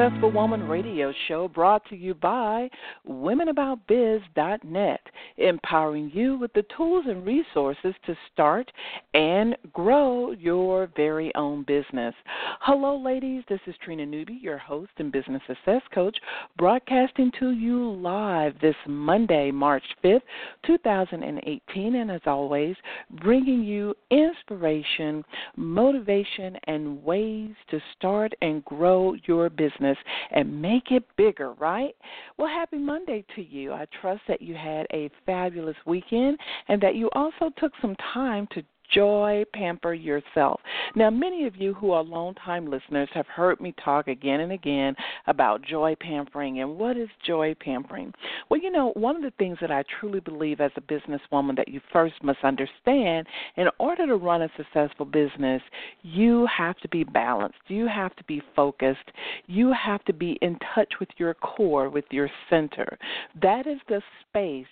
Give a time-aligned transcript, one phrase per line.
[0.00, 2.70] Successful Woman radio show brought to you by
[3.06, 5.00] WomenAboutBiz.net,
[5.36, 8.70] empowering you with the tools and resources to start
[9.14, 12.14] and grow your very own business.
[12.60, 13.42] Hello, ladies.
[13.48, 16.16] This is Trina Newby, your host and business success coach,
[16.56, 20.22] broadcasting to you live this Monday, March 5th,
[20.66, 21.94] 2018.
[21.94, 22.76] And as always,
[23.20, 25.24] bringing you inspiration,
[25.56, 29.96] motivation, and ways to start and grow your business
[30.30, 31.94] and make it bigger, right?
[32.36, 33.72] Well, happy Monday to you.
[33.72, 36.38] I trust that you had a fabulous weekend
[36.68, 38.62] and that you also took some time to
[38.92, 40.60] Joy Pamper Yourself.
[40.96, 44.94] Now, many of you who are longtime listeners have heard me talk again and again
[45.26, 48.12] about joy pampering and what is joy pampering.
[48.48, 51.68] Well, you know, one of the things that I truly believe as a businesswoman that
[51.68, 55.62] you first must understand in order to run a successful business,
[56.02, 59.10] you have to be balanced, you have to be focused,
[59.46, 62.98] you have to be in touch with your core, with your center.
[63.40, 64.66] That is the space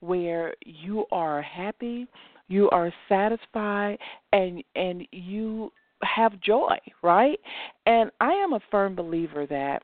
[0.00, 2.06] where you are happy,
[2.52, 3.98] you are satisfied
[4.32, 5.72] and and you
[6.02, 7.38] have joy, right?
[7.86, 9.82] And I am a firm believer that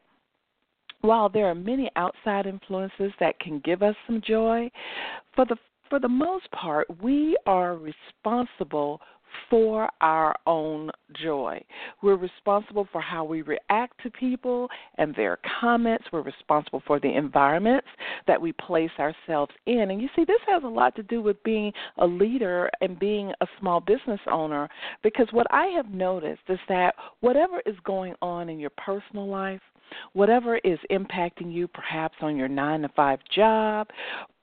[1.00, 4.70] while there are many outside influences that can give us some joy,
[5.34, 5.56] for the
[5.88, 9.00] for the most part, we are responsible
[9.50, 10.90] for our own
[11.22, 11.62] joy.
[12.02, 16.04] We're responsible for how we react to people and their comments.
[16.12, 17.88] We're responsible for the environments
[18.26, 19.90] that we place ourselves in.
[19.90, 23.32] And you see, this has a lot to do with being a leader and being
[23.40, 24.68] a small business owner
[25.02, 29.60] because what I have noticed is that whatever is going on in your personal life,
[30.12, 33.88] whatever is impacting you, perhaps on your nine to five job,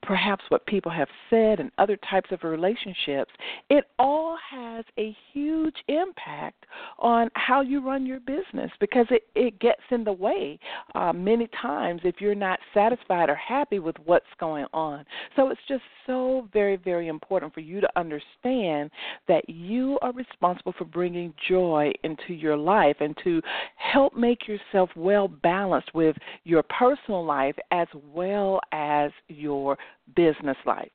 [0.06, 3.32] perhaps what people have said and other types of relationships,
[3.68, 6.64] it all has a huge impact
[6.98, 10.58] on how you run your business because it, it gets in the way
[10.94, 15.04] uh, many times if you're not satisfied or happy with what's going on.
[15.34, 18.90] So it's just so very, very important for you to understand
[19.26, 23.42] that you are responsible for bringing joy into your life and to
[23.76, 29.76] help make yourself well balanced with your personal life as well as your
[30.14, 30.90] business life.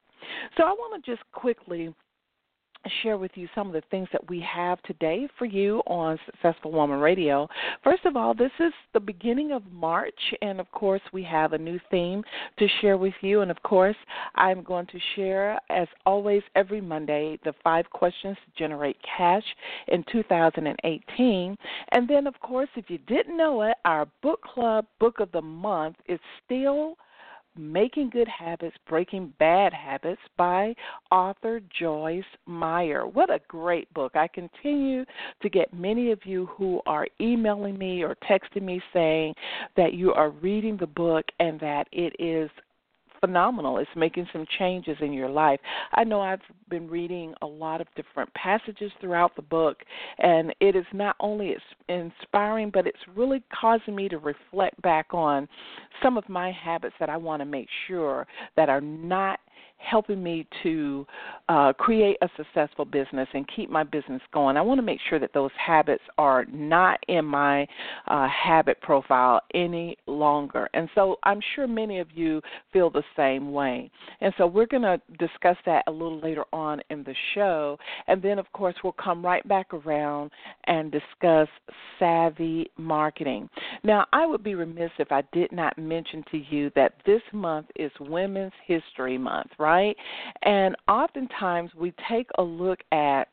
[0.58, 1.94] So I want to just quickly
[3.02, 6.72] share with you some of the things that we have today for you on Successful
[6.72, 7.48] Woman Radio.
[7.84, 11.58] First of all, this is the beginning of March, and of course, we have a
[11.58, 12.24] new theme
[12.60, 13.42] to share with you.
[13.42, 13.96] And of course,
[14.36, 19.46] I'm going to share, as always, every Monday, the five questions to generate cash
[19.88, 21.58] in 2018.
[21.92, 25.42] And then, of course, if you didn't know it, our book club book of the
[25.42, 26.96] month is still
[27.58, 30.74] Making Good Habits, Breaking Bad Habits by
[31.12, 33.06] author Joyce Meyer.
[33.06, 34.16] What a great book.
[34.16, 35.06] I continue
[35.42, 39.34] to get many of you who are emailing me or texting me saying
[39.76, 42.50] that you are reading the book and that it is
[43.22, 43.78] phenomenal.
[43.78, 45.60] It's making some changes in your life.
[45.94, 49.78] I know I've been reading a lot of different passages throughout the book,
[50.20, 51.56] and it is not only
[51.88, 55.48] inspiring, but it's really causing me to reflect back on
[56.04, 58.28] some of my habits that I want to make sure
[58.58, 59.40] that are not
[59.82, 61.06] helping me to
[61.50, 64.58] uh, create a successful business and keep my business going.
[64.58, 67.68] I want to make sure that those habits are not in my
[68.08, 70.70] uh, habit profile any longer.
[70.74, 72.42] And so I'm sure many of you
[72.72, 73.90] feel the same way.
[74.22, 77.78] And so we're going to discuss that a little later on in the show.
[78.08, 80.32] And then, of course, we'll come right back around
[80.66, 81.48] and discuss
[82.00, 83.50] savvy marketing.
[83.84, 87.68] Now, I would be remiss if I did not mention to you that this month
[87.76, 89.71] is Women's History Month, right?
[89.72, 89.96] Right?
[90.44, 93.30] And oftentimes we take a look at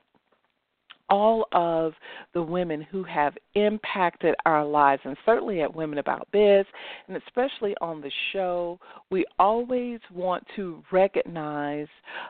[1.10, 1.94] all of
[2.34, 6.66] the women who have impacted our lives, and certainly at Women About Biz,
[7.08, 8.78] and especially on the show,
[9.10, 11.86] we always want to recognize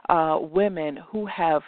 [0.08, 1.62] uh, women who have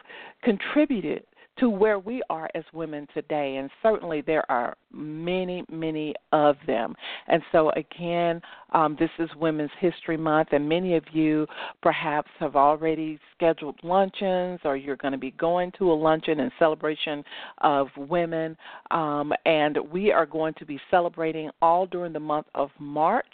[0.45, 1.25] contributed
[1.61, 3.57] to where we are as women today.
[3.57, 6.95] And certainly there are many, many of them.
[7.29, 8.41] And so, again,
[8.73, 11.47] um, this is Women's History Month, and many of you
[11.83, 16.51] perhaps have already scheduled luncheons or you're going to be going to a luncheon in
[16.59, 17.23] celebration
[17.59, 18.57] of women.
[18.91, 23.27] Um, and we are going to be celebrating all during the month of March.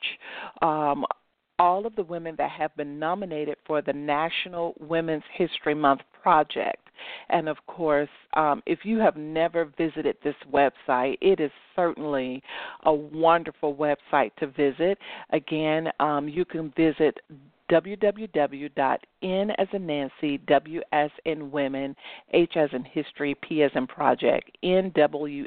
[0.63, 1.05] Um,
[1.59, 6.86] all of the women that have been nominated for the National Women's History Month project.
[7.29, 12.43] And of course, um, if you have never visited this website, it is certainly
[12.85, 14.99] a wonderful website to visit.
[15.31, 17.19] Again, um, you can visit
[17.71, 19.01] www.n
[19.59, 21.97] as in Nancy, W as in women,
[22.33, 25.45] H as in history, P as in project, nwhp.org.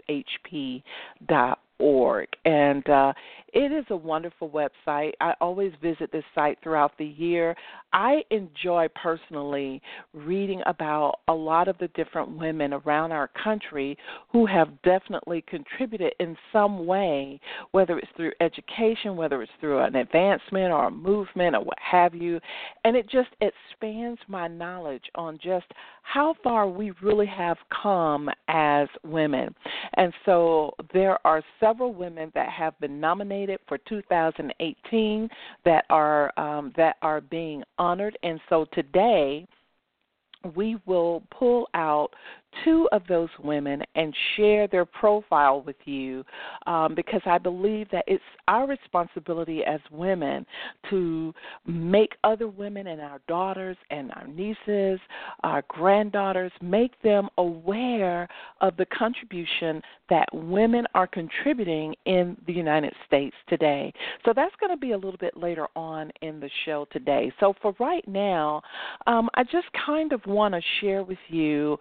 [2.45, 3.13] And uh,
[3.53, 5.11] It is a wonderful website.
[5.21, 7.55] I always visit this site throughout the year.
[7.93, 9.81] I enjoy personally
[10.13, 13.97] reading about a lot of the different women around our country
[14.31, 17.39] who have definitely contributed in some way,
[17.71, 22.13] whether it's through education, whether it's through an advancement or a movement or what have
[22.13, 22.39] you.
[22.83, 25.65] And it just expands my knowledge on just
[26.01, 29.53] how far we really have come as women.
[29.95, 35.29] And so there are several women that have been nominated for 2018
[35.65, 38.17] that are um, that are being honored.
[38.23, 39.47] And so today
[40.55, 42.09] we will pull out
[42.63, 46.23] two of those women and share their profile with you
[46.67, 50.45] um, because I believe that it's our responsibility as women
[50.89, 51.33] to
[51.65, 54.99] make other women and our daughters and our nieces,
[55.43, 58.27] our granddaughters, make them aware
[58.61, 63.93] of the contribution that women are contributing in the United States today.
[64.25, 67.31] So that's going to be a little bit later on in the show today.
[67.39, 68.61] So for right now,
[69.07, 71.77] um, I just kind of want to share with you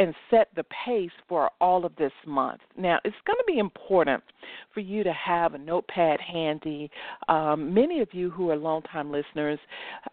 [0.00, 2.62] and set the pace for all of this month.
[2.74, 4.22] Now, it's going to be important
[4.72, 6.90] for you to have a notepad handy.
[7.28, 9.58] Um, many of you who are longtime listeners,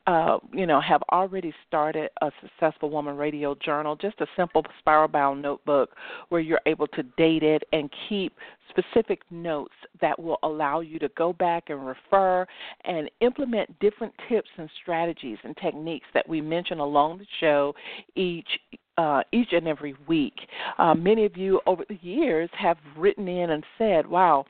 [0.05, 5.07] uh, you know, have already started a Successful Woman Radio Journal, just a simple spiral
[5.07, 5.91] bound notebook
[6.27, 8.33] where you're able to date it and keep
[8.69, 12.45] specific notes that will allow you to go back and refer
[12.83, 17.73] and implement different tips and strategies and techniques that we mention along the show
[18.15, 18.49] each
[18.97, 20.33] uh, each and every week.
[20.77, 24.45] Uh, many of you over the years have written in and said, "Wow."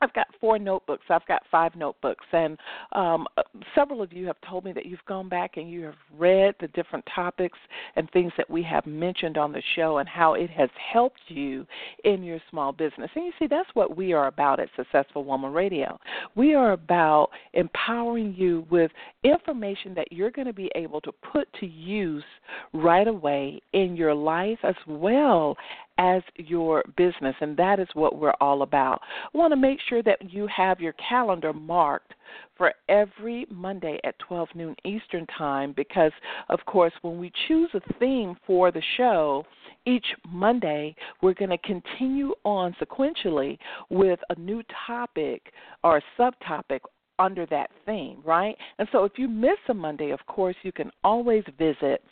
[0.00, 1.04] I've got four notebooks.
[1.08, 2.58] I've got five notebooks, and
[2.92, 3.26] um,
[3.74, 6.68] several of you have told me that you've gone back and you have read the
[6.68, 7.58] different topics
[7.96, 11.66] and things that we have mentioned on the show and how it has helped you
[12.04, 13.10] in your small business.
[13.14, 15.98] And you see, that's what we are about at Successful Woman Radio.
[16.34, 18.90] We are about empowering you with
[19.24, 22.24] information that you're going to be able to put to use
[22.72, 25.56] right away in your life as well
[25.98, 29.00] as your business, and that is what we're all about.
[29.34, 32.14] I want to make sure that you have your calendar marked
[32.56, 36.12] for every Monday at 12 noon Eastern Time because,
[36.48, 39.44] of course, when we choose a theme for the show,
[39.86, 43.58] each Monday we're going to continue on sequentially
[43.90, 45.52] with a new topic
[45.82, 46.80] or subtopic
[47.18, 48.56] under that theme, right?
[48.78, 52.04] And so if you miss a Monday, of course, you can always visit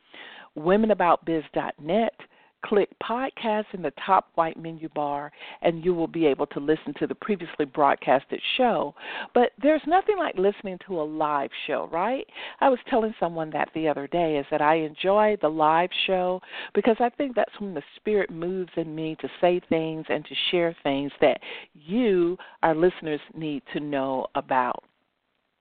[0.59, 2.15] womenaboutbiz.net
[2.65, 5.31] click podcast in the top white menu bar
[5.63, 8.95] and you will be able to listen to the previously broadcasted show.
[9.35, 12.27] But there's nothing like listening to a live show, right?
[12.61, 16.41] I was telling someone that the other day is that I enjoy the live show
[16.75, 20.35] because I think that's when the spirit moves in me to say things and to
[20.51, 21.41] share things that
[21.75, 24.83] you, our listeners, need to know about.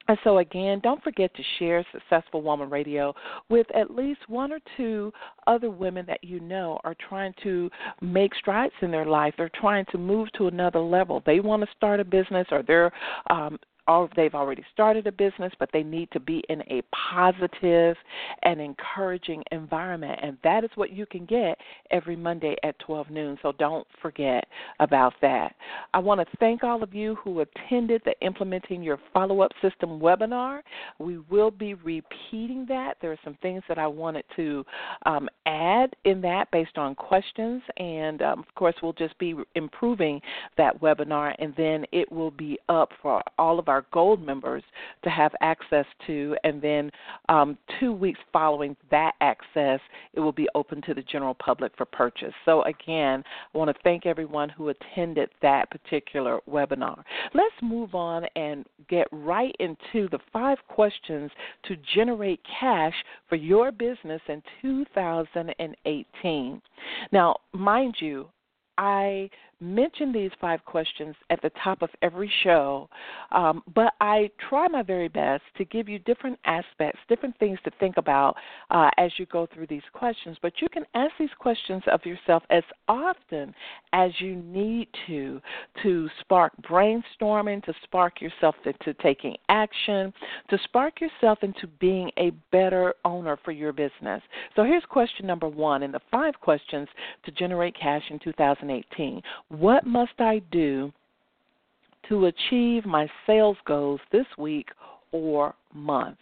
[0.08, 3.14] And so, again, don't forget to share Successful Woman Radio
[3.50, 5.12] with at least one or two
[5.48, 7.70] other women that you know are trying to
[8.02, 9.34] make strides in their life.
[9.38, 11.24] They're trying to move to another level.
[11.26, 12.92] They want to start a business or they're
[13.30, 13.58] um,
[13.88, 16.82] all, they've already started a business, but they need to be in a
[17.14, 17.96] positive
[18.44, 20.20] and encouraging environment.
[20.22, 21.58] And that is what you can get
[21.92, 23.38] every Monday at 12 noon.
[23.42, 24.46] So don't forget
[24.80, 25.56] about that.
[25.94, 30.00] I want to thank all of you who attended the Implementing Your Follow Up System
[30.00, 30.62] webinar.
[31.00, 32.98] We will be repeating that.
[33.02, 34.66] There are some things that I wanted to
[35.06, 37.62] um, add in that based on questions.
[37.78, 40.22] And um, of course, we'll just be improving
[40.58, 44.64] that webinar, and then it will be up for all of our our gold members
[45.04, 46.90] to have access to, and then
[47.28, 49.82] um, two weeks following that access,
[50.14, 52.34] it will be open to the general public for purchase.
[52.46, 53.22] So, again,
[53.54, 57.04] I want to thank everyone who attended that particular webinar.
[57.34, 61.30] Let's move on and get right into the five questions
[61.66, 62.94] to generate cash
[63.28, 66.62] for your business in 2018.
[67.12, 68.30] Now, mind you,
[68.78, 69.30] I
[69.60, 72.90] mention these five questions at the top of every show,
[73.32, 77.72] um, but I try my very best to give you different aspects, different things to
[77.80, 78.36] think about
[78.72, 80.38] uh, as you go through these questions.
[80.42, 83.54] But you can ask these questions of yourself as often
[83.94, 85.42] as you need to
[85.84, 90.14] to spark brainstorming, to spark yourself into taking action,
[90.50, 94.22] to spark yourself into being a better owner for your business.
[94.56, 96.88] So here's question number one in the five questions
[97.26, 99.22] to generate cash in 2018.
[99.58, 100.92] What must I do
[102.10, 104.68] to achieve my sales goals this week
[105.12, 106.18] or month?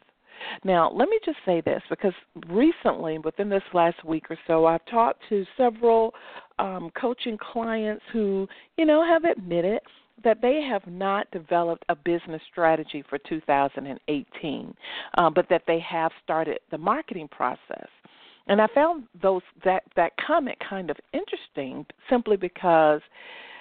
[0.63, 2.13] Now, let me just say this because
[2.47, 6.13] recently, within this last week or so, I've talked to several
[6.59, 8.47] um, coaching clients who,
[8.77, 9.79] you know, have admitted
[10.23, 14.75] that they have not developed a business strategy for 2018,
[15.17, 17.87] uh, but that they have started the marketing process.
[18.47, 23.01] And I found those that that comment kind of interesting simply because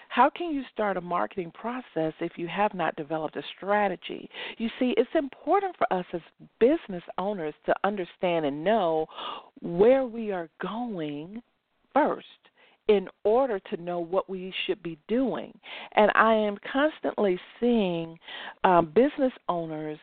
[0.08, 4.28] how can you start a marketing process if you have not developed a strategy?
[4.58, 6.20] You see, it's important for us as
[6.60, 9.06] business owners to understand and know
[9.60, 11.42] where we are going
[11.94, 12.26] first
[12.88, 15.56] in order to know what we should be doing.
[15.94, 18.18] And I am constantly seeing
[18.64, 19.98] um, business owners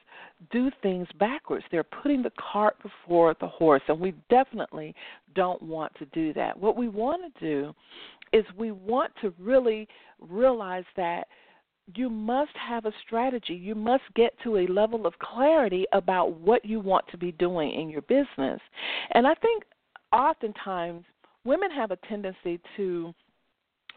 [0.52, 1.66] do things backwards.
[1.72, 4.96] They're putting the cart before the horse, and we definitely
[5.36, 6.58] don't want to do that.
[6.58, 7.74] What we want to do
[8.32, 9.88] is we want to really
[10.20, 11.28] realize that
[11.96, 13.54] you must have a strategy.
[13.54, 17.74] You must get to a level of clarity about what you want to be doing
[17.74, 18.62] in your business.
[19.12, 19.64] And I think
[20.14, 21.04] oftentimes
[21.46, 23.14] women have a tendency to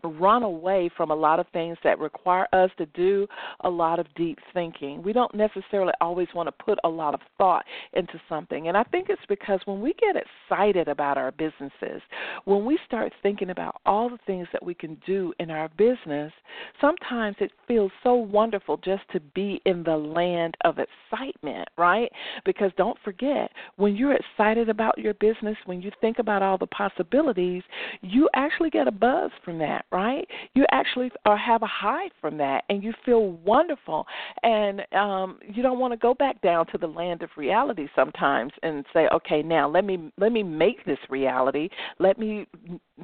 [0.05, 3.27] run away from a lot of things that require us to do
[3.61, 5.03] a lot of deep thinking.
[5.03, 8.69] We don't necessarily always want to put a lot of thought into something.
[8.69, 12.03] And I think it's because when we get excited about our businesses,
[12.45, 16.33] when we start thinking about all the things that we can do in our business,
[16.81, 22.11] sometimes it feels so wonderful just to be in the land of excitement, right?
[22.45, 26.67] Because don't forget, when you're excited about your business, when you think about all the
[26.67, 27.63] possibilities,
[28.01, 30.27] you actually get a buzz from that, right?
[30.55, 34.07] You actually uh, have a high from that, and you feel wonderful,
[34.43, 38.53] and um, you don't want to go back down to the land of reality sometimes
[38.63, 41.69] and say, okay, now let me let me make this reality.
[41.99, 42.47] Let me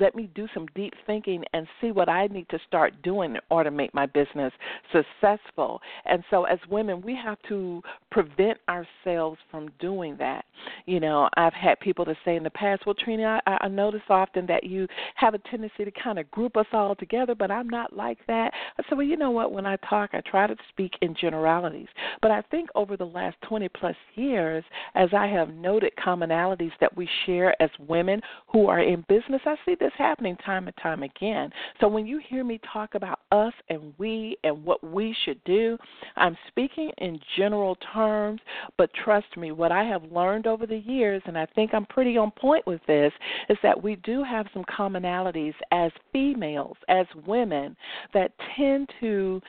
[0.00, 3.40] let me do some deep thinking and see what I need to start doing in
[3.50, 4.52] order to make my business
[4.92, 5.80] successful.
[6.06, 10.44] And so, as women, we have to prevent ourselves from doing that.
[10.86, 14.02] You know, I've had people to say in the past, "Well, Trina, I, I notice
[14.08, 17.68] often that you have a tendency to kind of group us all together, but I'm
[17.68, 19.52] not like that." I said, "Well, you know what?
[19.52, 21.88] When I talk, I try to speak in generalities.
[22.22, 24.64] But I think over the last 20 plus years,
[24.94, 29.56] as I have noted commonalities that we share as women who are in business, I
[29.64, 31.50] see this happening time and time again.
[31.80, 35.78] So when you hear me talk about us and we and what we should do,
[36.16, 38.40] I'm speaking in general terms,
[38.76, 42.16] but trust me, what I have learned over the years, and I think I'm pretty
[42.16, 43.12] on point with this,
[43.48, 47.76] is that we do have some commonalities as females, as women,
[48.14, 49.40] that tend to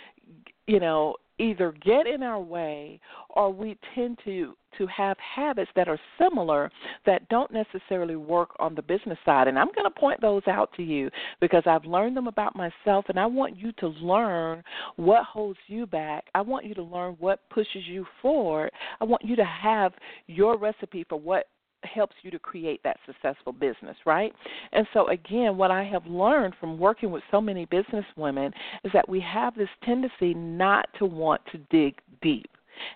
[0.70, 3.00] you know either get in our way
[3.30, 6.70] or we tend to to have habits that are similar
[7.06, 10.70] that don't necessarily work on the business side and I'm going to point those out
[10.78, 11.10] to you
[11.42, 14.64] because I've learned them about myself and I want you to learn
[14.98, 16.26] what holds you back.
[16.36, 18.70] I want you to learn what pushes you forward.
[19.02, 19.94] I want you to have
[20.28, 21.48] your recipe for what
[21.84, 24.34] helps you to create that successful business, right?
[24.72, 28.52] And so, again, what I have learned from working with so many business women
[28.84, 32.50] is that we have this tendency not to want to dig deep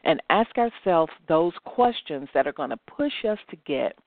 [0.04, 3.98] and ask ourselves those questions that are going to push us to get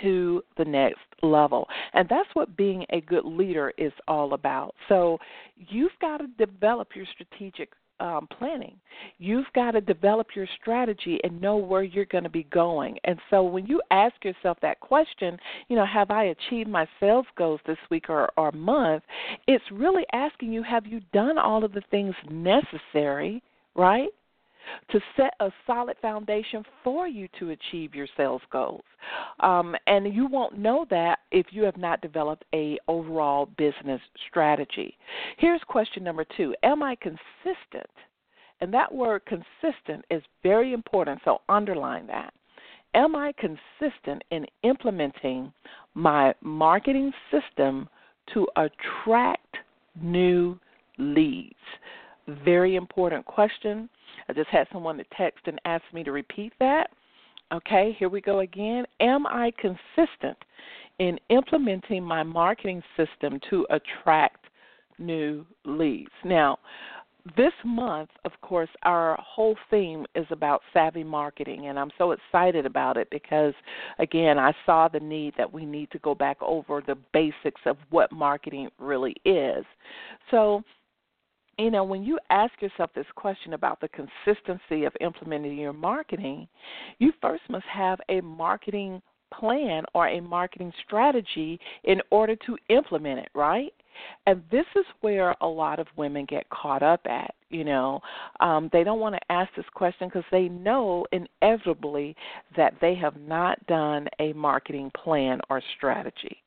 [0.00, 1.68] to the next level.
[1.92, 4.74] And that's what being a good leader is all about.
[4.88, 5.18] So
[5.56, 7.70] you've got to develop your strategic
[8.02, 8.74] um, planning.
[9.18, 12.98] You've got to develop your strategy and know where you're going to be going.
[13.04, 17.26] And so when you ask yourself that question, you know, have I achieved my sales
[17.38, 19.04] goals this week or, or month?
[19.46, 23.40] It's really asking you, have you done all of the things necessary,
[23.76, 24.08] right?
[24.90, 28.84] To set a solid foundation for you to achieve your sales goals.
[29.40, 34.96] Um, and you won't know that if you have not developed a overall business strategy.
[35.38, 37.90] Here's question number two: Am I consistent?
[38.60, 42.32] And that word consistent is very important, so underline that.
[42.94, 45.52] Am I consistent in implementing
[45.94, 47.88] my marketing system
[48.34, 49.56] to attract
[50.00, 50.58] new
[50.98, 51.56] leads?
[52.28, 53.88] Very important question.
[54.28, 56.90] I just had someone to text and ask me to repeat that.
[57.52, 58.84] Okay, here we go again.
[59.00, 60.38] Am I consistent
[60.98, 64.46] in implementing my marketing system to attract
[64.98, 66.12] new leads?
[66.24, 66.58] Now,
[67.36, 72.66] this month, of course, our whole theme is about savvy marketing, and I'm so excited
[72.66, 73.54] about it because,
[73.98, 77.76] again, I saw the need that we need to go back over the basics of
[77.90, 79.64] what marketing really is.
[80.30, 80.64] So,
[81.62, 86.48] you know, when you ask yourself this question about the consistency of implementing your marketing,
[86.98, 89.00] you first must have a marketing
[89.32, 93.72] plan or a marketing strategy in order to implement it, right?
[94.26, 97.34] And this is where a lot of women get caught up at.
[97.50, 98.00] You know,
[98.40, 102.16] um, they don't want to ask this question because they know inevitably
[102.56, 106.42] that they have not done a marketing plan or strategy.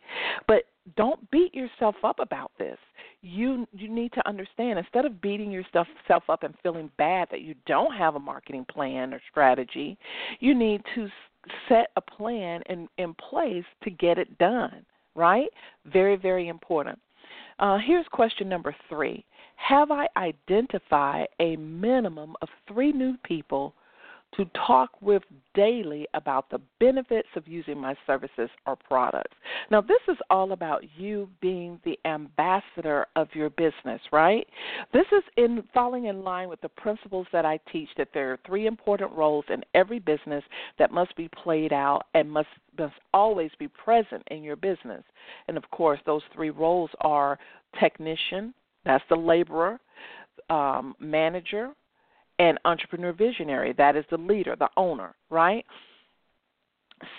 [0.47, 0.63] But
[0.97, 2.77] don't beat yourself up about this.
[3.25, 5.87] You you need to understand instead of beating yourself
[6.29, 9.97] up and feeling bad that you don't have a marketing plan or strategy,
[10.39, 11.07] you need to
[11.67, 14.85] set a plan in in place to get it done.
[15.15, 15.49] Right?
[15.85, 16.99] Very very important.
[17.57, 23.73] Uh, here's question number three Have I identified a minimum of three new people
[24.37, 25.23] to talk with
[25.53, 29.35] daily about the benefits of using my services or products.
[29.71, 34.45] Now, this is all about you being the ambassador of your business, right?
[34.93, 38.39] This is in falling in line with the principles that I teach that there are
[38.45, 40.43] three important roles in every business
[40.79, 45.03] that must be played out and must must always be present in your business.
[45.47, 47.39] And of course, those three roles are
[47.79, 49.79] technician, that's the laborer,
[50.49, 51.71] um, manager,
[52.39, 53.73] and entrepreneur visionary.
[53.73, 55.65] That is the leader, the owner, right?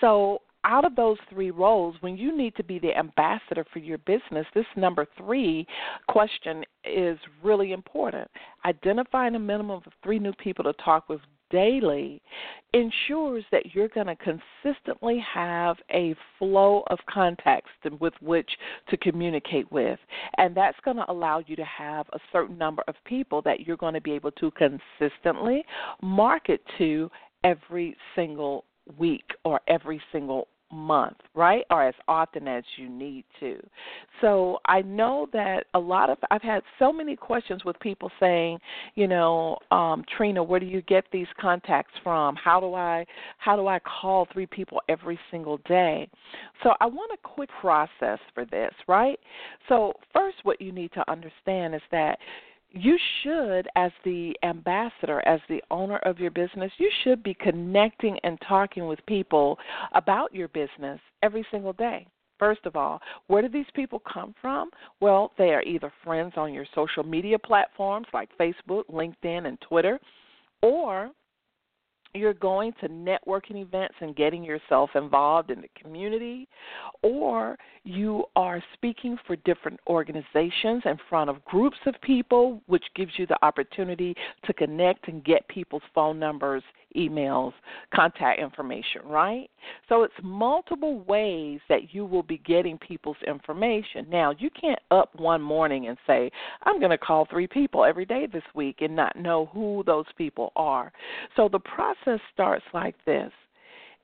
[0.01, 3.99] So, out of those three roles, when you need to be the ambassador for your
[3.99, 5.65] business, this number three
[6.09, 8.29] question is really important.
[8.65, 12.21] Identifying a minimum of three new people to talk with daily
[12.73, 18.49] ensures that you're going to consistently have a flow of contacts with which
[18.89, 19.99] to communicate with.
[20.37, 23.77] And that's going to allow you to have a certain number of people that you're
[23.77, 25.63] going to be able to consistently
[26.01, 27.09] market to
[27.43, 28.65] every single
[28.97, 31.63] week or every single month, right?
[31.69, 33.57] Or as often as you need to.
[34.21, 38.59] So I know that a lot of I've had so many questions with people saying,
[38.95, 42.35] you know, um, Trina, where do you get these contacts from?
[42.35, 43.05] How do I
[43.37, 46.09] how do I call three people every single day?
[46.63, 49.19] So I want a quick process for this, right?
[49.69, 52.17] So first what you need to understand is that
[52.71, 58.19] you should, as the ambassador, as the owner of your business, you should be connecting
[58.23, 59.57] and talking with people
[59.93, 62.07] about your business every single day.
[62.39, 64.69] First of all, where do these people come from?
[65.01, 69.99] Well, they are either friends on your social media platforms like Facebook, LinkedIn, and Twitter,
[70.61, 71.09] or
[72.17, 76.47] you're going to networking events and getting yourself involved in the community,
[77.01, 83.11] or you are speaking for different organizations in front of groups of people, which gives
[83.17, 84.13] you the opportunity
[84.45, 86.63] to connect and get people's phone numbers,
[86.95, 87.53] emails,
[87.93, 89.49] contact information, right?
[89.87, 94.07] So it's multiple ways that you will be getting people's information.
[94.09, 96.31] Now, you can't up one morning and say,
[96.63, 100.05] I'm going to call three people every day this week and not know who those
[100.17, 100.91] people are.
[101.35, 101.97] So the process
[102.33, 103.31] starts like this.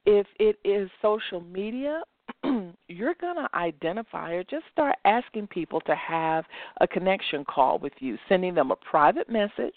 [0.06, 2.02] If it is social media,
[2.88, 6.46] you're going to identify or just start asking people to have
[6.82, 9.74] a connection call with you, sending them a private message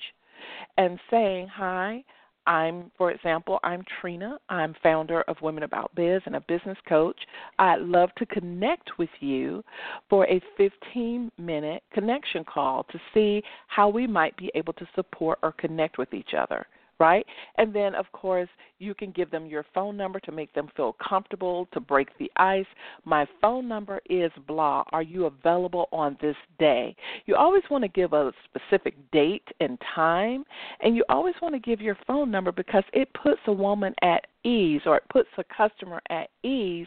[0.77, 2.05] and saying, Hi,
[2.47, 4.39] I'm, for example, I'm Trina.
[4.49, 7.19] I'm founder of Women About Biz and a business coach.
[7.59, 9.65] I'd love to connect with you
[10.09, 15.39] for a 15 minute connection call to see how we might be able to support
[15.43, 16.67] or connect with each other
[16.99, 17.27] right?
[17.57, 20.97] And then, of course, you can give them your phone number to make them feel
[21.07, 22.67] comfortable, to break the ice.
[23.05, 24.85] My phone number is blah.
[24.93, 26.95] Are you available on this day?
[27.27, 30.45] You always want to give a specific date and time,
[30.81, 34.27] and you always want to give your phone number because it puts a woman at
[34.45, 36.87] ease or it puts a customer at ease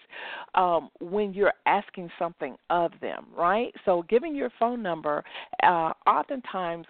[0.55, 3.73] um, when you're asking something of them, right?
[3.85, 5.23] So giving your phone number
[5.63, 6.85] uh, oftentimes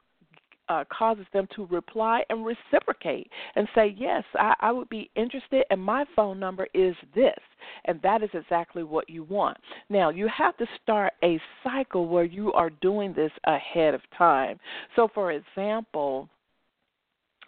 [0.70, 5.66] uh, causes them to reply and reciprocate and say, Yes, I, I would be interested,
[5.70, 7.40] and my phone number is this.
[7.86, 9.58] And that is exactly what you want.
[9.90, 14.60] Now, you have to start a cycle where you are doing this ahead of time.
[14.96, 16.30] So, for example,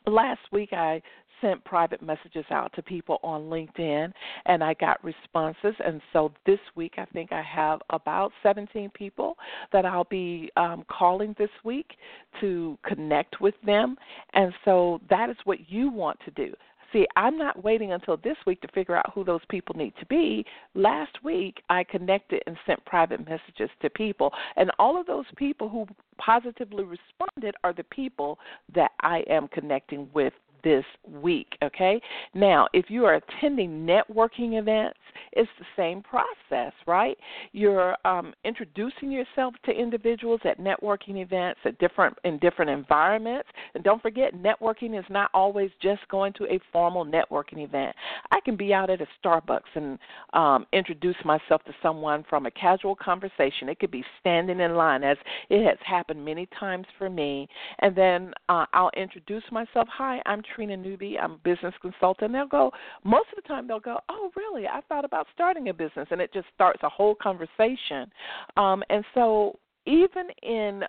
[0.08, 1.02] last week I
[1.42, 4.12] sent private messages out to people on LinkedIn
[4.46, 5.76] and I got responses.
[5.84, 9.38] And so this week, I think I have about 17 people
[9.74, 11.92] that I'll be um, calling this week
[12.40, 13.96] to connect with them.
[14.34, 16.54] And so that is what you want to do.
[16.92, 20.06] See, I'm not waiting until this week to figure out who those people need to
[20.08, 20.46] be.
[20.76, 25.70] Last week, I connected and sent private messages to people, and all of those people
[25.70, 28.40] who positively responded are the people
[28.76, 32.02] that I am connecting with this week, okay?
[32.34, 34.98] Now, if you are attending networking events,
[35.34, 37.18] it's the same process, right?
[37.52, 43.84] You're um, introducing yourself to individuals at networking events at different in different environments, and
[43.84, 47.96] don't forget, networking is not always just going to a formal networking event.
[48.32, 50.00] I can be out at a Starbucks and
[50.34, 53.70] um, introduce myself to someone from a casual conversation.
[53.70, 55.18] It could be standing in line, as
[55.50, 57.48] it has happened many times for me,
[57.80, 59.88] and then uh, I'll introduce myself.
[59.92, 61.18] Hi, I'm Trina Newby.
[61.18, 62.34] I'm a business consultant.
[62.34, 62.72] They'll go,
[63.04, 64.68] most of the time, they'll go, Oh, really?
[64.68, 66.08] I thought about starting a business.
[66.12, 68.12] And it just starts a whole conversation.
[68.58, 70.84] Um, and so, even in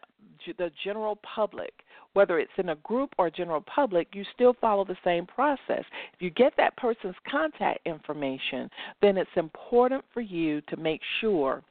[0.58, 1.72] the general public,
[2.14, 5.84] whether it's in a group or general public, you still follow the same process.
[6.12, 8.68] If you get that person's contact information,
[9.00, 11.62] then it's important for you to make sure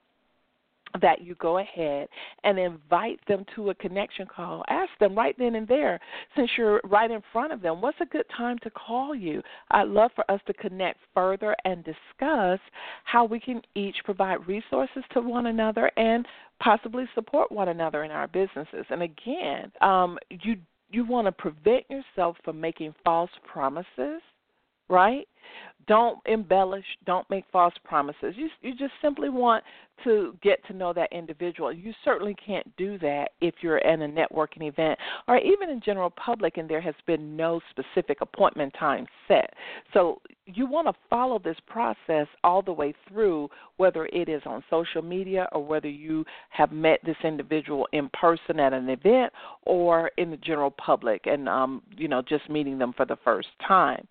[1.01, 2.08] that you go ahead
[2.43, 4.63] and invite them to a connection call.
[4.67, 5.99] Ask them right then and there,
[6.36, 9.41] since you're right in front of them, what's a good time to call you?
[9.71, 12.60] I'd love for us to connect further and discuss
[13.04, 16.27] how we can each provide resources to one another and
[16.60, 18.86] possibly support one another in our businesses.
[18.89, 20.58] And again, um, you
[20.93, 24.21] you want to prevent yourself from making false promises
[24.91, 25.27] right?
[25.88, 28.36] Don't embellish, don't make false promises.
[28.36, 29.63] You you just simply want
[30.04, 31.71] to get to know that individual.
[31.71, 36.10] You certainly can't do that if you're in a networking event or even in general
[36.12, 39.54] public and there has been no specific appointment time set.
[39.93, 44.63] So you want to follow this process all the way through whether it is on
[44.69, 49.32] social media or whether you have met this individual in person at an event
[49.63, 53.49] or in the general public and um you know just meeting them for the first
[53.67, 54.08] time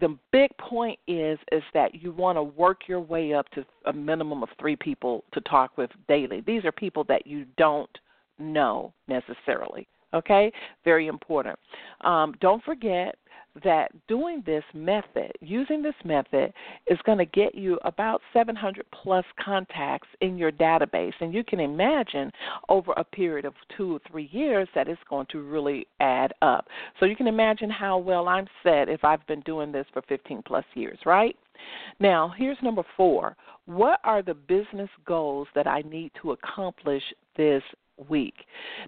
[0.00, 3.92] the big point is is that you want to work your way up to a
[3.92, 6.42] minimum of three people to talk with daily.
[6.46, 7.90] These are people that you don't
[8.38, 9.86] know necessarily.
[10.12, 10.52] Okay,
[10.84, 11.58] very important.
[12.02, 13.16] Um, don't forget
[13.62, 16.52] that doing this method, using this method,
[16.88, 21.12] is going to get you about 700 plus contacts in your database.
[21.20, 22.32] And you can imagine
[22.68, 26.66] over a period of two or three years that it's going to really add up.
[26.98, 30.42] So you can imagine how well I'm set if I've been doing this for 15
[30.44, 31.36] plus years, right?
[32.00, 33.36] Now, here's number four.
[33.66, 37.02] What are the business goals that I need to accomplish
[37.36, 37.62] this
[38.08, 38.34] week?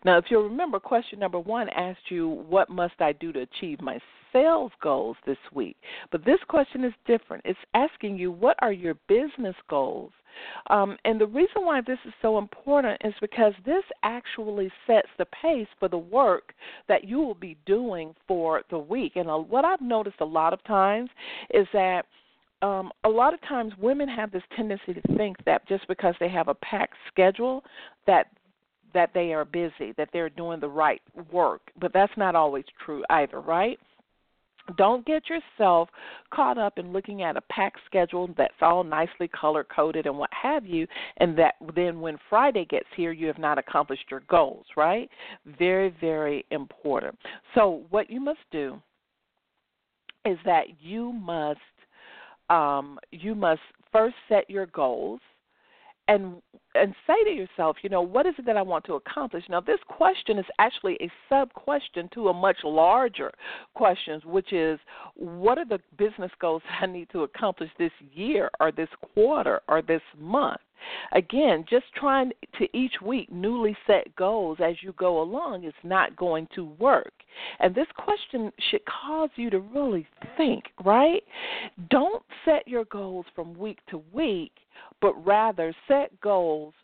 [0.04, 3.80] Now, if you'll remember, question number one asked you, What must I do to achieve
[3.80, 3.98] my
[4.36, 5.76] sales goals this week.
[6.12, 7.42] But this question is different.
[7.46, 10.12] It's asking you, what are your business goals?
[10.68, 15.24] Um, and the reason why this is so important is because this actually sets the
[15.42, 16.52] pace for the work
[16.88, 19.12] that you will be doing for the week.
[19.16, 21.08] And uh, what I've noticed a lot of times
[21.54, 22.04] is that
[22.62, 26.28] um, a lot of times women have this tendency to think that just because they
[26.28, 27.64] have a packed schedule
[28.06, 28.26] that
[28.94, 31.60] that they are busy, that they're doing the right work.
[31.78, 33.78] But that's not always true either, right?
[34.76, 35.88] Don't get yourself
[36.32, 40.30] caught up in looking at a pack schedule that's all nicely color coded and what
[40.32, 40.86] have you,
[41.18, 45.08] and that then when Friday gets here, you have not accomplished your goals, right?
[45.58, 47.18] Very, very important.
[47.54, 48.80] So, what you must do
[50.24, 51.60] is that you must
[52.50, 53.60] um, you must
[53.92, 55.20] first set your goals
[56.08, 56.42] and
[56.74, 59.44] and say to yourself, you know, what is it that I want to accomplish?
[59.48, 63.32] Now, this question is actually a sub question to a much larger
[63.74, 64.78] question, which is
[65.14, 69.82] what are the business goals I need to accomplish this year or this quarter or
[69.82, 70.60] this month?
[71.12, 76.16] Again, just trying to each week newly set goals as you go along is not
[76.16, 77.12] going to work.
[77.60, 81.22] And this question should cause you to really think, right?
[81.90, 84.52] Don't set your goals from week to week,
[85.00, 86.74] but rather set goals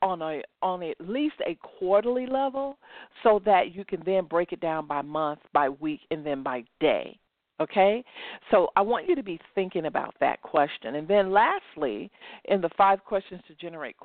[0.00, 2.78] on a on at least a quarterly level
[3.22, 6.62] so that you can then break it down by month, by week, and then by
[6.80, 7.18] day.
[7.60, 8.04] Okay?
[8.50, 10.94] So I want you to be thinking about that question.
[10.94, 12.10] And then lastly,
[12.44, 13.96] in the five questions to generate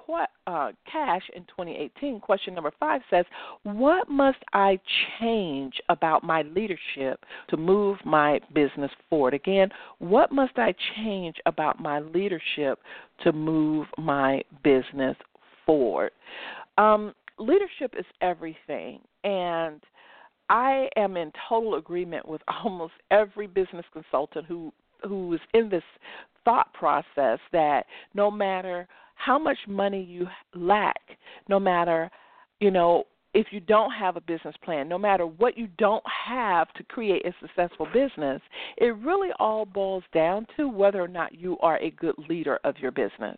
[0.48, 3.26] uh, cash in 2018, question number five says,
[3.64, 4.80] What must I
[5.20, 9.34] change about my leadership to move my business forward?
[9.34, 12.80] Again, what must I change about my leadership
[13.24, 15.16] to move my business
[15.66, 16.12] forward?
[16.78, 19.00] Um, leadership is everything.
[19.24, 19.82] And
[20.50, 25.84] I am in total agreement with almost every business consultant who who is in this
[26.46, 31.02] thought process that no matter how much money you lack,
[31.50, 32.10] no matter
[32.60, 36.72] you know if you don't have a business plan, no matter what you don't have
[36.74, 38.42] to create a successful business,
[38.78, 42.78] it really all boils down to whether or not you are a good leader of
[42.78, 43.38] your business.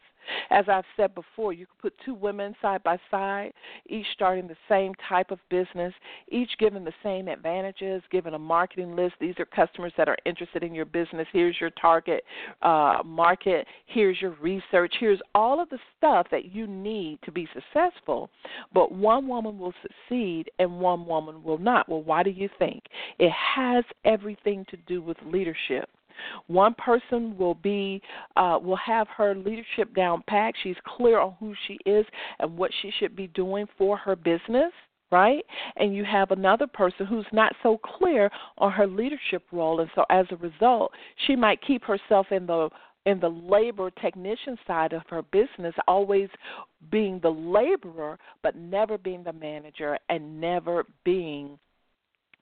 [0.49, 3.53] As I've said before, you could put two women side by side,
[3.87, 5.93] each starting the same type of business,
[6.29, 9.15] each given the same advantages, given a marketing list.
[9.19, 11.27] These are customers that are interested in your business.
[11.31, 12.23] Here's your target
[12.61, 13.67] uh, market.
[13.85, 14.93] Here's your research.
[14.99, 18.29] Here's all of the stuff that you need to be successful.
[18.73, 21.87] But one woman will succeed and one woman will not.
[21.89, 22.83] Well, why do you think?
[23.19, 25.89] It has everything to do with leadership.
[26.47, 28.01] One person will be
[28.35, 30.53] uh, will have her leadership down pat.
[30.63, 32.05] She's clear on who she is
[32.39, 34.71] and what she should be doing for her business
[35.11, 35.45] right?
[35.77, 40.03] And you have another person who's not so clear on her leadership role, and so
[40.09, 40.91] as a result,
[41.27, 42.69] she might keep herself in the
[43.05, 46.27] in the labor technician side of her business, always
[46.91, 51.59] being the laborer, but never being the manager and never being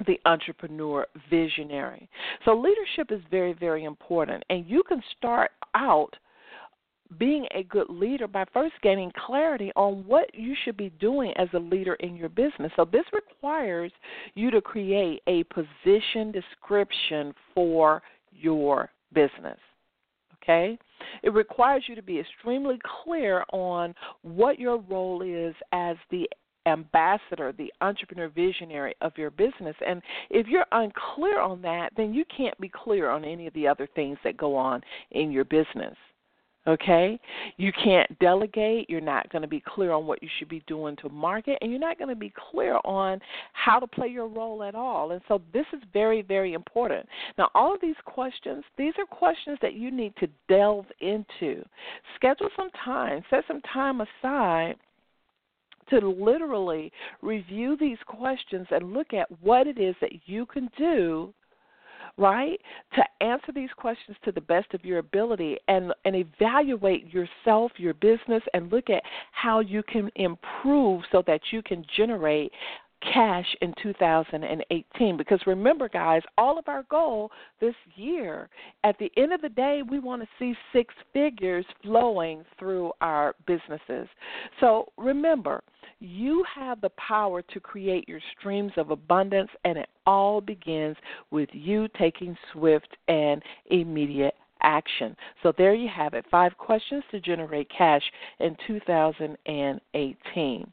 [0.06, 2.10] the entrepreneur visionary.
[2.46, 4.44] So, leadership is very, very important.
[4.50, 6.16] And you can start out
[7.20, 11.48] being a good leader by first gaining clarity on what you should be doing as
[11.54, 12.72] a leader in your business.
[12.76, 13.92] So, this requires
[14.36, 18.02] you to create a position description for
[18.32, 19.58] your business.
[20.44, 20.78] Okay?
[21.22, 26.28] It requires you to be extremely clear on what your role is as the
[26.66, 29.76] ambassador, the entrepreneur visionary of your business.
[29.86, 33.68] And if you're unclear on that, then you can't be clear on any of the
[33.68, 35.96] other things that go on in your business.
[36.66, 37.20] Okay?
[37.58, 38.90] You can't delegate.
[38.90, 41.70] You're not going to be clear on what you should be doing to market, and
[41.70, 43.20] you're not going to be clear on
[43.52, 45.12] how to play your role at all.
[45.12, 47.06] And so this is very, very important.
[47.38, 51.66] Now, all of these questions, these are questions that you need to delve into.
[52.16, 54.76] Schedule some time, set some time aside
[55.90, 56.92] to literally
[57.22, 61.34] review these questions and look at what it is that you can do
[62.18, 62.60] right
[62.94, 67.94] to answer these questions to the best of your ability and and evaluate yourself your
[67.96, 72.52] business and look at how you can improve so that you can generate
[73.14, 78.48] cash in 2018 because remember guys all of our goal this year
[78.84, 83.36] at the end of the day we want to see six figures flowing through our
[83.46, 84.08] businesses.
[84.60, 85.62] So remember
[86.04, 90.98] you have the power to create your streams of abundance and it all begins
[91.32, 95.16] with you taking swift and immediate action.
[95.42, 96.26] So there you have it.
[96.30, 98.04] Five questions to generate cash
[98.40, 100.72] in 2018.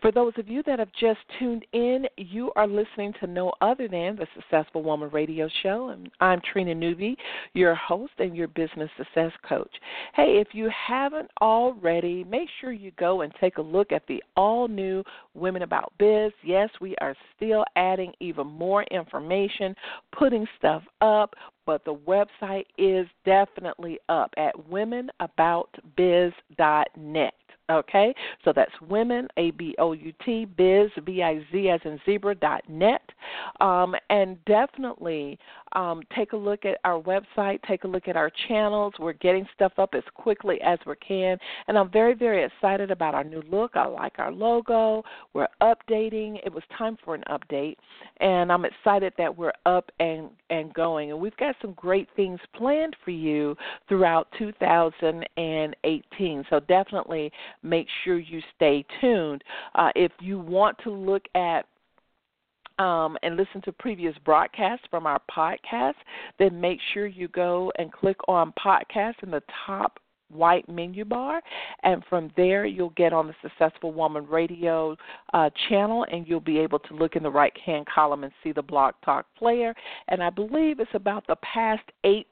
[0.00, 3.86] For those of you that have just tuned in, you are listening to no other
[3.86, 5.90] than the Successful Woman Radio Show.
[5.90, 7.16] And I'm Trina Newby,
[7.52, 9.70] your host and your business success coach.
[10.14, 14.22] Hey, if you haven't already, make sure you go and take a look at the
[14.36, 16.32] all new Women About Biz.
[16.44, 19.74] Yes, we are still adding even more information,
[20.18, 21.34] putting stuff up,
[21.64, 27.34] but the website is definitely up at womenaboutbiz.net.
[27.70, 32.00] Okay, so that's women, A B O U T, biz, B I Z as in
[32.04, 33.02] zebra dot net.
[33.60, 35.38] Um, and definitely
[35.74, 38.94] um, take a look at our website, take a look at our channels.
[38.98, 41.38] We're getting stuff up as quickly as we can.
[41.68, 43.72] And I'm very, very excited about our new look.
[43.74, 45.02] I like our logo.
[45.32, 46.38] We're updating.
[46.44, 47.76] It was time for an update.
[48.20, 51.10] And I'm excited that we're up and, and going.
[51.10, 53.56] And we've got some great things planned for you
[53.88, 56.44] throughout 2018.
[56.50, 59.42] So definitely make sure you stay tuned.
[59.74, 61.66] Uh, if you want to look at
[62.78, 65.94] um, and listen to previous broadcasts from our podcast,
[66.38, 69.98] then make sure you go and click on podcast in the top
[70.32, 71.42] white menu bar,
[71.82, 74.96] and from there you'll get on the Successful Woman Radio
[75.34, 78.52] uh, channel, and you'll be able to look in the right hand column and see
[78.52, 79.74] the Blog Talk player.
[80.08, 82.28] And I believe it's about the past eight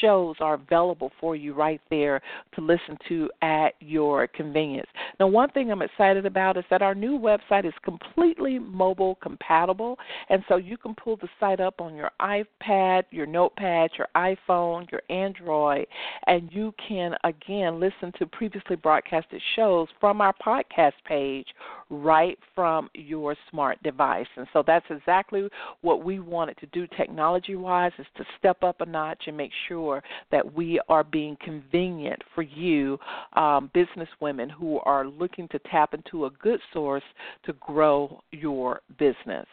[0.00, 2.20] shows are available for you right there
[2.54, 4.88] to listen to at your convenience.
[5.18, 9.98] Now, one thing I'm excited about is that our new website is completely mobile compatible,
[10.28, 14.90] and so you can pull the site up on your iPad, your notepad, your iPhone,
[14.90, 15.86] your Android,
[16.26, 21.46] and you can again listen to previously broadcasted shows from our podcast page
[21.90, 24.26] right from your smart device.
[24.36, 25.48] And so that's exactly
[25.82, 29.50] what we wanted to do technology wise is to step up a notch and make
[29.70, 32.98] sure that we are being convenient for you,
[33.34, 37.02] um, business women who are looking to tap into a good source
[37.44, 39.46] to grow your business.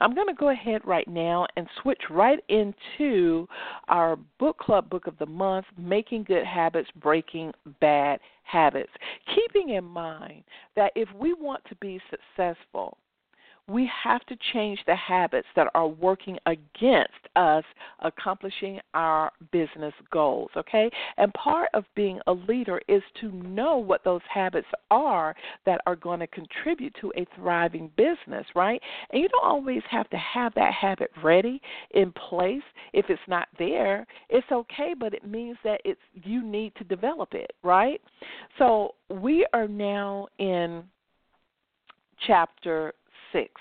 [0.00, 3.48] I'm going to go ahead right now and switch right into
[3.88, 8.92] our book club book of the month, Making Good Habits, Breaking Bad Habits.
[9.34, 10.44] Keeping in mind
[10.76, 12.96] that if we want to be successful,
[13.68, 17.64] we have to change the habits that are working against us
[18.00, 20.90] accomplishing our business goals, okay?
[21.16, 25.96] And part of being a leader is to know what those habits are that are
[25.96, 28.80] going to contribute to a thriving business, right?
[29.10, 31.60] And you don't always have to have that habit ready
[31.92, 32.62] in place.
[32.92, 37.34] If it's not there, it's okay, but it means that it's you need to develop
[37.34, 38.00] it, right?
[38.58, 40.84] So, we are now in
[42.26, 42.94] chapter
[43.32, 43.60] six.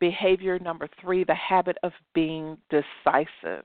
[0.00, 3.64] Behavior number three, the habit of being decisive.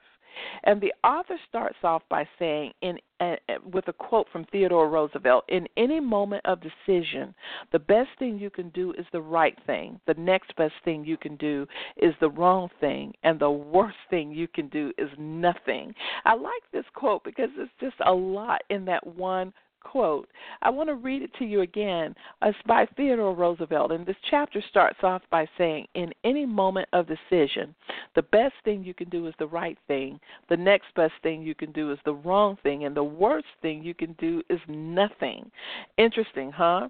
[0.64, 3.36] And the author starts off by saying, in uh,
[3.72, 7.34] with a quote from Theodore Roosevelt In any moment of decision,
[7.72, 10.00] the best thing you can do is the right thing.
[10.08, 11.66] The next best thing you can do
[11.98, 13.14] is the wrong thing.
[13.24, 15.94] And the worst thing you can do is nothing.
[16.26, 19.54] I like this quote because it's just a lot in that one
[19.84, 20.28] quote.
[20.62, 22.16] I want to read it to you again.
[22.42, 27.08] It's by Theodore Roosevelt, and this chapter starts off by saying, In any moment of
[27.08, 27.76] decision,
[28.16, 30.20] the best thing you can do is the right thing,
[30.50, 33.84] the next best thing you can do is the wrong thing, and the worst thing
[33.84, 35.50] you can do is nothing.
[35.98, 36.90] Interesting, huh?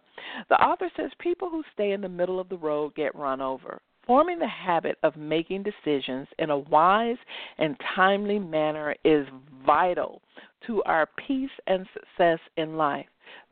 [0.50, 3.82] The author says people who stay in the middle of the road get run over.
[4.06, 7.16] Forming the habit of making decisions in a wise
[7.58, 9.26] and timely manner is
[9.66, 10.22] vital
[10.68, 13.06] to our peace and success in life.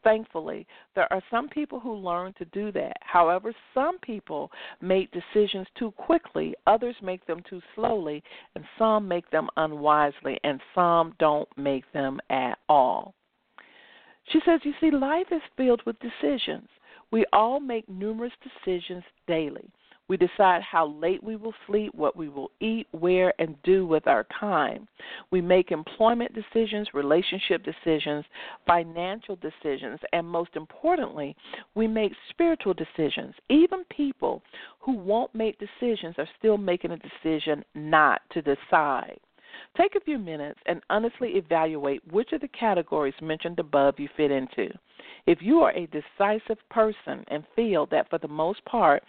[0.04, 2.98] Thankfully, there are some people who learn to do that.
[3.02, 8.24] However, some people make decisions too quickly, others make them too slowly,
[8.56, 13.14] and some make them unwisely, and some don't make them at all.
[14.32, 16.68] She says, You see, life is filled with decisions.
[17.12, 19.70] We all make numerous decisions daily.
[20.12, 24.08] We decide how late we will sleep, what we will eat, where, and do with
[24.08, 24.90] our time.
[25.32, 28.26] We make employment decisions, relationship decisions,
[28.68, 31.34] financial decisions, and most importantly,
[31.76, 33.36] we make spiritual decisions.
[33.50, 34.44] Even people
[34.82, 39.18] who won't make decisions are still making a decision not to decide.
[39.78, 44.30] Take a few minutes and honestly evaluate which of the categories mentioned above you fit
[44.30, 44.78] into.
[45.26, 49.04] If you are a decisive person and feel that for the most part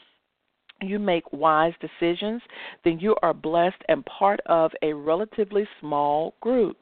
[0.89, 2.43] you make wise decisions,
[2.85, 6.77] then you are blessed and part of a relatively small group.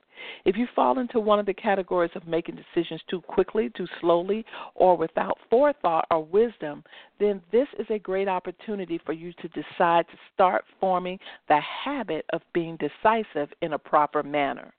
[0.45, 4.45] If you fall into one of the categories of making decisions too quickly, too slowly,
[4.75, 6.85] or without forethought or wisdom,
[7.19, 12.27] then this is a great opportunity for you to decide to start forming the habit
[12.35, 14.75] of being decisive in a proper manner.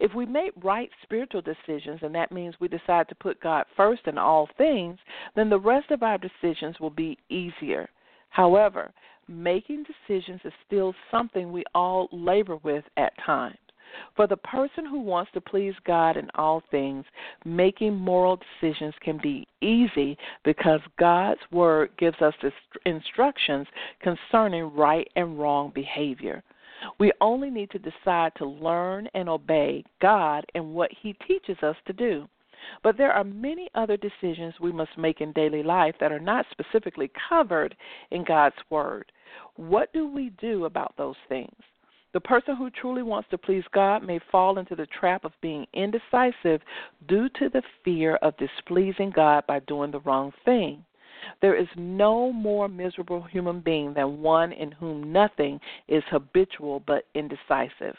[0.00, 4.06] If we make right spiritual decisions, and that means we decide to put God first
[4.06, 4.98] in all things,
[5.34, 7.90] then the rest of our decisions will be easier.
[8.30, 8.92] However,
[9.28, 13.58] making decisions is still something we all labor with at times.
[14.16, 17.06] For the person who wants to please God in all things,
[17.44, 22.34] making moral decisions can be easy because God's Word gives us
[22.84, 23.66] instructions
[24.00, 26.42] concerning right and wrong behavior.
[27.00, 31.76] We only need to decide to learn and obey God and what He teaches us
[31.86, 32.28] to do.
[32.82, 36.46] But there are many other decisions we must make in daily life that are not
[36.50, 37.76] specifically covered
[38.10, 39.12] in God's Word.
[39.56, 41.54] What do we do about those things?
[42.12, 45.66] The person who truly wants to please God may fall into the trap of being
[45.74, 46.62] indecisive
[47.06, 50.84] due to the fear of displeasing God by doing the wrong thing.
[51.42, 57.06] There is no more miserable human being than one in whom nothing is habitual but
[57.14, 57.96] indecisive.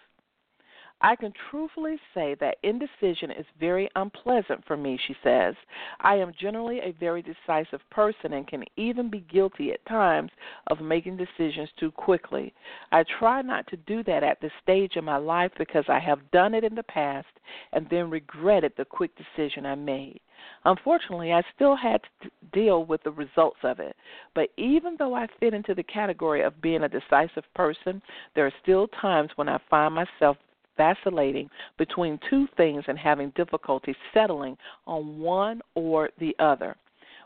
[1.02, 5.56] I can truthfully say that indecision is very unpleasant for me, she says.
[6.02, 10.32] I am generally a very decisive person and can even be guilty at times
[10.68, 12.54] of making decisions too quickly.
[12.92, 16.32] I try not to do that at this stage in my life because I have
[16.32, 17.28] done it in the past
[17.72, 20.20] and then regretted the quick decision I made.
[20.66, 23.96] Unfortunately, I still had to deal with the results of it.
[24.36, 28.02] But even though I fit into the category of being a decisive person,
[28.36, 30.38] there are still times when I find myself
[30.80, 36.78] vacillating between two things and having difficulty settling on one or the other.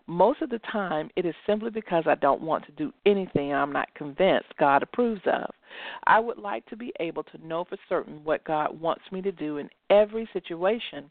[0.08, 3.72] Most of the time, it is simply because I don't want to do anything I'm
[3.72, 5.50] not convinced God approves of.
[6.06, 9.32] I would like to be able to know for certain what God wants me to
[9.32, 11.10] do in every situation,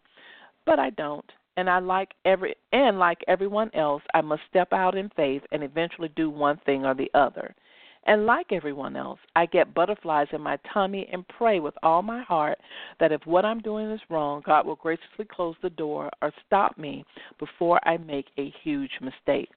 [0.67, 1.25] but I don't.
[1.57, 5.63] And I like every and like everyone else, I must step out in faith and
[5.63, 7.55] eventually do one thing or the other.
[8.05, 12.23] And like everyone else, I get butterflies in my tummy and pray with all my
[12.23, 12.59] heart
[12.99, 16.77] that if what I'm doing is wrong, God will graciously close the door or stop
[16.77, 17.05] me
[17.39, 19.51] before I make a huge mistake.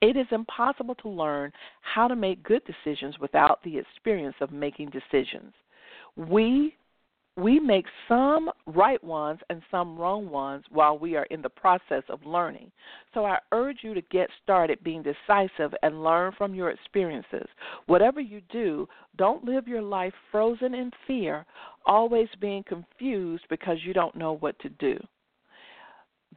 [0.00, 4.90] It is impossible to learn how to make good decisions without the experience of making
[4.90, 5.52] decisions.
[6.16, 6.74] We
[7.36, 12.04] we make some right ones and some wrong ones while we are in the process
[12.08, 12.70] of learning.
[13.12, 17.46] So I urge you to get started being decisive and learn from your experiences.
[17.86, 21.44] Whatever you do, don't live your life frozen in fear,
[21.86, 24.96] always being confused because you don't know what to do.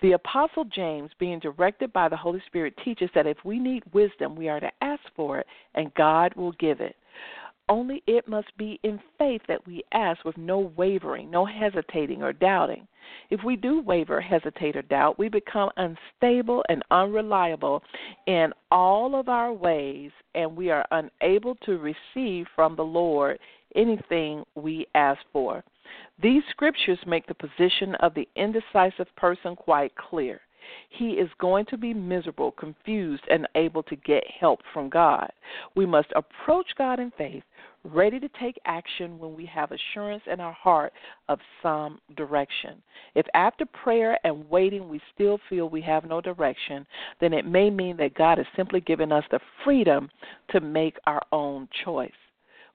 [0.02, 4.36] The Apostle James, being directed by the Holy Spirit, teaches that if we need wisdom,
[4.36, 6.96] we are to ask for it, and God will give it.
[7.70, 12.32] Only it must be in faith that we ask with no wavering, no hesitating or
[12.32, 12.88] doubting.
[13.30, 17.84] If we do waver, hesitate, or doubt, we become unstable and unreliable
[18.26, 23.40] in all of our ways, and we are unable to receive from the Lord
[23.76, 25.64] anything we ask for.
[26.22, 30.42] These scriptures make the position of the indecisive person quite clear.
[30.90, 35.32] He is going to be miserable, confused, and able to get help from God.
[35.76, 37.44] We must approach God in faith,
[37.84, 40.94] ready to take action when we have assurance in our heart
[41.30, 42.82] of some direction.
[43.16, 46.86] If after prayer and waiting we still feel we have no direction,
[47.20, 50.10] then it may mean that God has simply given us the freedom
[50.52, 52.12] to make our own choice.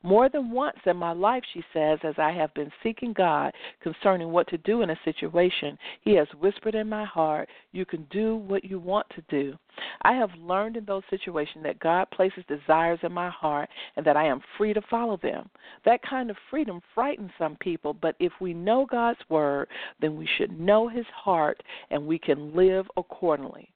[0.04, 4.32] More than once in my life, she says, as I have been seeking God concerning
[4.32, 8.36] what to do in a situation, He has whispered in my heart, You can do
[8.36, 9.56] what you want to do.
[10.02, 14.16] I have learned in those situations that God places desires in my heart and that
[14.16, 15.48] I am free to follow them.
[15.84, 19.68] That kind of freedom frightens some people, but if we know God's Word,
[20.00, 23.72] then we should know His heart and we can live accordingly.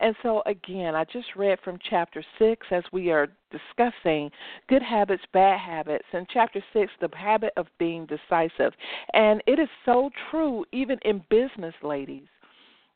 [0.00, 4.30] And so, again, I just read from chapter 6 as we are discussing
[4.68, 6.04] good habits, bad habits.
[6.12, 8.72] In chapter 6, the habit of being decisive.
[9.14, 12.26] And it is so true, even in business, ladies.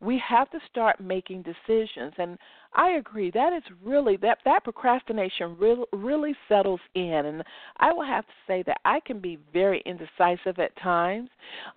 [0.03, 2.15] We have to start making decisions.
[2.17, 2.39] And
[2.75, 7.27] I agree, that is really, that, that procrastination really, really settles in.
[7.27, 7.43] And
[7.79, 11.29] I will have to say that I can be very indecisive at times.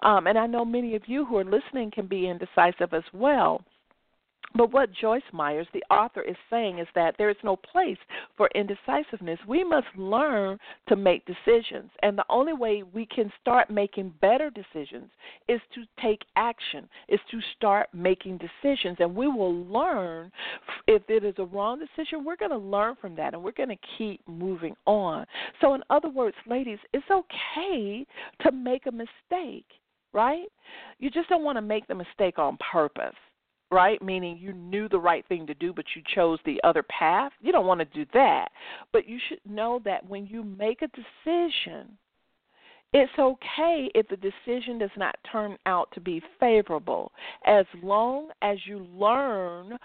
[0.04, 3.62] Um, and I know many of you who are listening can be indecisive as well.
[4.56, 7.98] But what Joyce Meyers, the author, is saying is that there is no place
[8.38, 9.40] for indecisiveness.
[9.48, 11.90] We must learn to make decisions.
[12.04, 15.10] And the only way we can start making better decisions
[15.48, 18.98] is to take action, is to start making decisions.
[19.00, 20.32] And we will learn
[20.88, 23.70] if it is a wrong decision, we're going to learn from that and we're going
[23.70, 25.26] to keep moving on.
[25.62, 28.06] So, in other words, ladies, it's okay
[28.42, 29.66] to make a mistake,
[30.14, 30.46] right?
[31.00, 33.16] You just don't want to make the mistake on purpose
[33.74, 34.02] right?
[34.02, 37.32] Meaning you knew the right thing to do, but you chose the other path.
[37.42, 38.50] You don't want to do that.
[38.92, 41.98] But you should know that when you make a decision,
[42.94, 47.12] it's okay if the decision does not turn out to be favorable
[47.46, 49.78] as long as you learn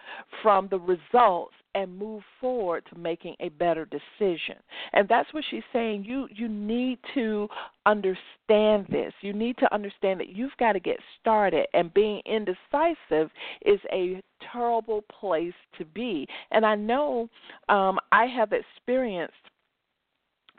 [0.43, 4.57] from the results and move forward to making a better decision.
[4.93, 6.05] And that's what she's saying.
[6.05, 7.49] You you need to
[7.87, 9.13] understand this.
[9.21, 13.31] You need to understand that you've got to get started and being indecisive
[13.65, 14.21] is a
[14.53, 16.27] terrible place to be.
[16.51, 17.29] And I know
[17.69, 19.35] um I have experienced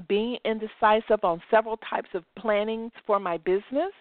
[0.08, 3.92] being indecisive on several types of plannings for my business,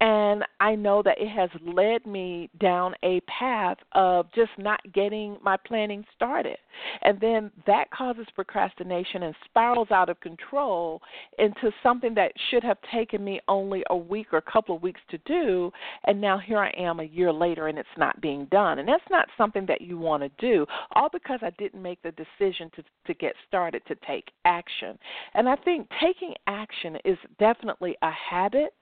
[0.00, 5.36] and I know that it has led me down a path of just not getting
[5.42, 6.56] my planning started.
[7.02, 11.00] And then that causes procrastination and spirals out of control
[11.38, 15.00] into something that should have taken me only a week or a couple of weeks
[15.10, 15.70] to do,
[16.04, 18.78] and now here I am a year later and it's not being done.
[18.78, 22.12] And that's not something that you want to do, all because I didn't make the
[22.12, 24.98] decision to to get started to take action.
[25.34, 28.74] And I think taking action is definitely a habit.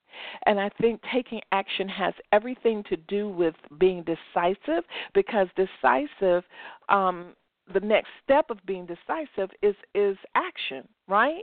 [0.44, 4.84] And I think taking action has everything to do with being decisive
[5.14, 6.44] because decisive
[6.90, 7.34] um,
[7.72, 11.42] the next step of being decisive is is action right?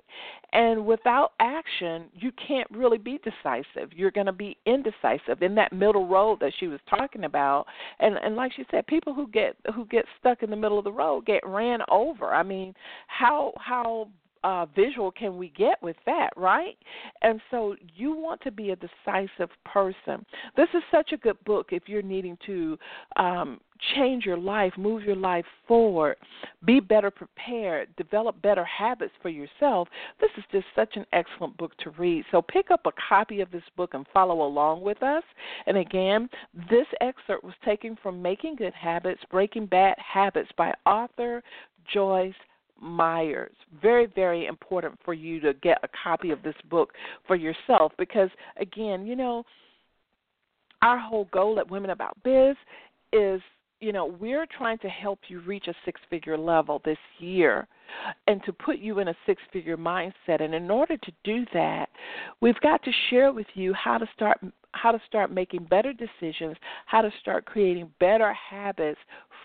[0.54, 3.92] And without action you can't really be decisive.
[3.94, 7.66] You're going to be indecisive in that middle road that she was talking about.
[8.00, 10.86] And and like she said people who get who get stuck in the middle of
[10.86, 12.34] the road get ran over.
[12.34, 12.74] I mean
[13.08, 14.10] how how
[14.44, 16.78] uh, visual can we get with that, right?
[17.22, 20.26] And so you want to be a decisive person.
[20.56, 22.78] This is such a good book if you're needing to
[23.18, 23.60] um,
[23.96, 26.18] change your life, move your life forward,
[26.66, 29.88] be better prepared, develop better habits for yourself.
[30.20, 32.26] This is just such an excellent book to read.
[32.32, 35.24] So pick up a copy of this book and follow along with us.
[35.66, 36.30] And again,
[36.70, 41.42] this excerpt was taken from Making Good Habits, Breaking Bad Habits by author
[41.94, 42.34] Joyce
[42.82, 43.56] Meyers.
[43.82, 46.94] Very, very important for you to get a copy of this book
[47.28, 49.44] for yourself because, again, you know,
[50.82, 52.56] our whole goal at Women About Biz
[53.14, 53.42] is,
[53.82, 57.68] you know, we're trying to help you reach a six figure level this year
[58.28, 60.42] and to put you in a six figure mindset.
[60.42, 61.90] And in order to do that,
[62.42, 64.40] we've got to share with you how to start
[64.74, 66.56] how to start making better decisions,
[66.86, 69.00] how to start creating better habits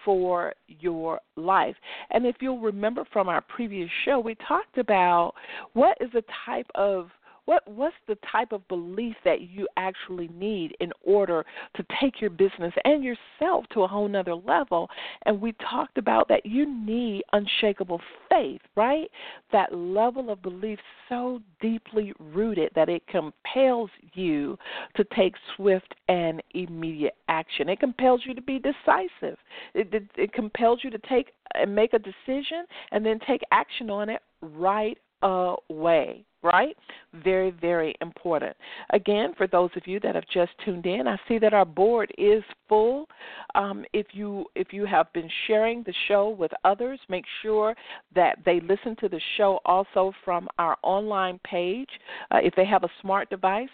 [0.04, 1.74] for your life.
[2.10, 5.32] And if you'll remember from our previous show, we talked about
[5.72, 7.08] what is the type of
[7.46, 11.44] what what's the type of belief that you actually need in order
[11.76, 14.88] to take your business and yourself to a whole nother level?
[15.26, 19.10] And we talked about that you need unshakable faith, right?
[19.52, 20.78] That level of belief
[21.08, 24.58] so deeply rooted that it compels you
[24.96, 27.68] to take swift and immediate action.
[27.68, 29.38] It compels you to be decisive.
[29.74, 33.90] It, it, it compels you to take and make a decision and then take action
[33.90, 36.76] on it right away right?
[37.24, 38.56] Very, very important.
[38.90, 42.12] Again, for those of you that have just tuned in, I see that our board
[42.18, 43.08] is full.
[43.54, 47.74] Um, if you if you have been sharing the show with others, make sure
[48.14, 51.88] that they listen to the show also from our online page.
[52.30, 53.68] Uh, if they have a smart device,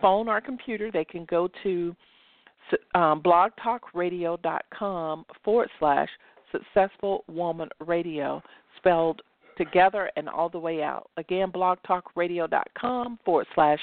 [0.00, 1.94] phone or computer, they can go to
[2.94, 6.08] um, blogtalkradio.com forward slash
[6.52, 8.42] successful woman radio
[8.76, 9.22] spelled
[9.58, 11.10] together and all the way out.
[11.16, 13.80] Again, blogtalkradio.com forward slash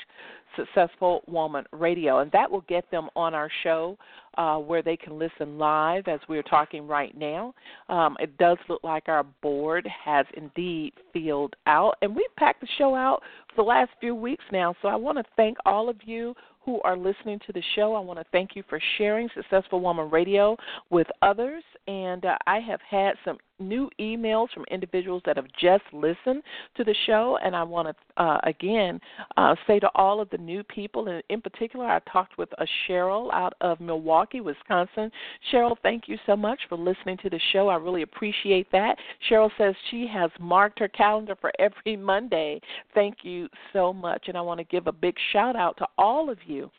[0.56, 2.20] successful woman radio.
[2.20, 3.98] And that will get them on our show
[4.38, 7.54] uh, where they can listen live as we're talking right now.
[7.90, 11.96] Um, it does look like our board has indeed filled out.
[12.02, 14.76] And we've packed the show out for the last few weeks now.
[14.82, 16.34] So I want to thank all of you
[16.66, 17.94] who are listening to the show.
[17.94, 20.58] I want to thank you for sharing Successful Woman Radio
[20.90, 21.64] with others.
[21.88, 26.44] And uh, I have had some new emails from individuals that have just listened
[26.76, 27.38] to the show.
[27.44, 29.00] And I want to, uh, again,
[29.38, 32.66] uh, say to all of the new people, and in particular, I talked with a
[32.88, 35.12] Cheryl out of Milwaukee, Wisconsin.
[35.52, 37.70] Cheryl, thank you so much for listening to the show.
[37.70, 38.98] I really appreciate that.
[39.30, 42.60] Cheryl says she has marked her calendar for every Monday.
[42.94, 44.26] Thank you so much.
[44.28, 46.70] And I want to give a big shout out to all of you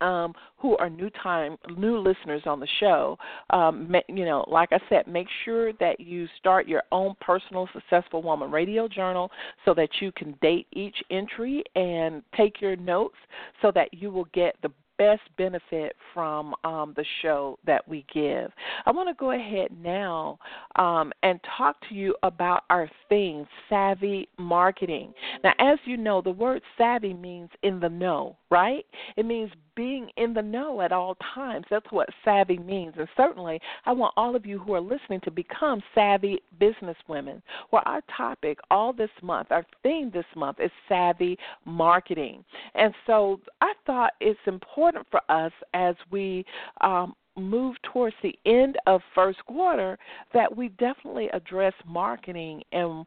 [0.00, 3.18] um, who are new time new listeners on the show,
[3.50, 8.22] um, you know, like I said, make sure that you start your own personal successful
[8.22, 9.30] woman radio journal
[9.64, 13.16] so that you can date each entry and take your notes
[13.62, 18.50] so that you will get the best benefit from um, the show that we give.
[18.86, 20.38] I want to go ahead now
[20.76, 25.12] um, and talk to you about our theme, savvy marketing.
[25.42, 28.84] Now, as you know, the word savvy means in the know, right?
[29.16, 31.66] It means being in the know at all times.
[31.70, 32.94] That's what savvy means.
[32.98, 37.42] And certainly, I want all of you who are listening to become savvy businesswomen.
[37.70, 42.44] Well, our topic all this month, our theme this month is savvy marketing.
[42.74, 46.44] And so I thought it's important for us as we
[46.80, 49.98] um, move towards the end of first quarter
[50.32, 53.04] that we definitely address marketing and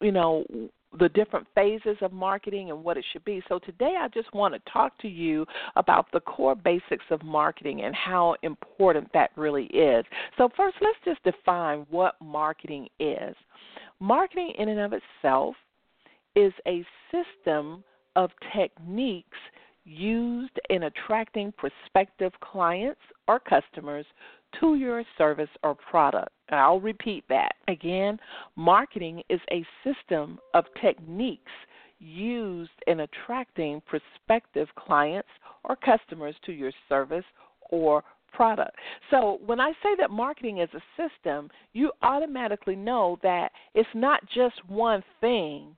[0.00, 0.44] you know
[0.98, 3.42] the different phases of marketing and what it should be.
[3.48, 5.44] So today I just want to talk to you
[5.76, 10.04] about the core basics of marketing and how important that really is.
[10.38, 13.34] So first let's just define what marketing is.
[13.98, 15.56] Marketing in and of itself
[16.36, 17.82] is a system
[18.16, 19.38] of techniques
[19.84, 24.06] used in attracting prospective clients or customers
[24.60, 26.30] to your service or product.
[26.50, 28.18] I'll repeat that again.
[28.56, 31.50] Marketing is a system of techniques
[31.98, 35.28] used in attracting prospective clients
[35.64, 37.24] or customers to your service
[37.70, 38.76] or product.
[39.10, 44.20] So when I say that marketing is a system, you automatically know that it's not
[44.34, 45.76] just one thing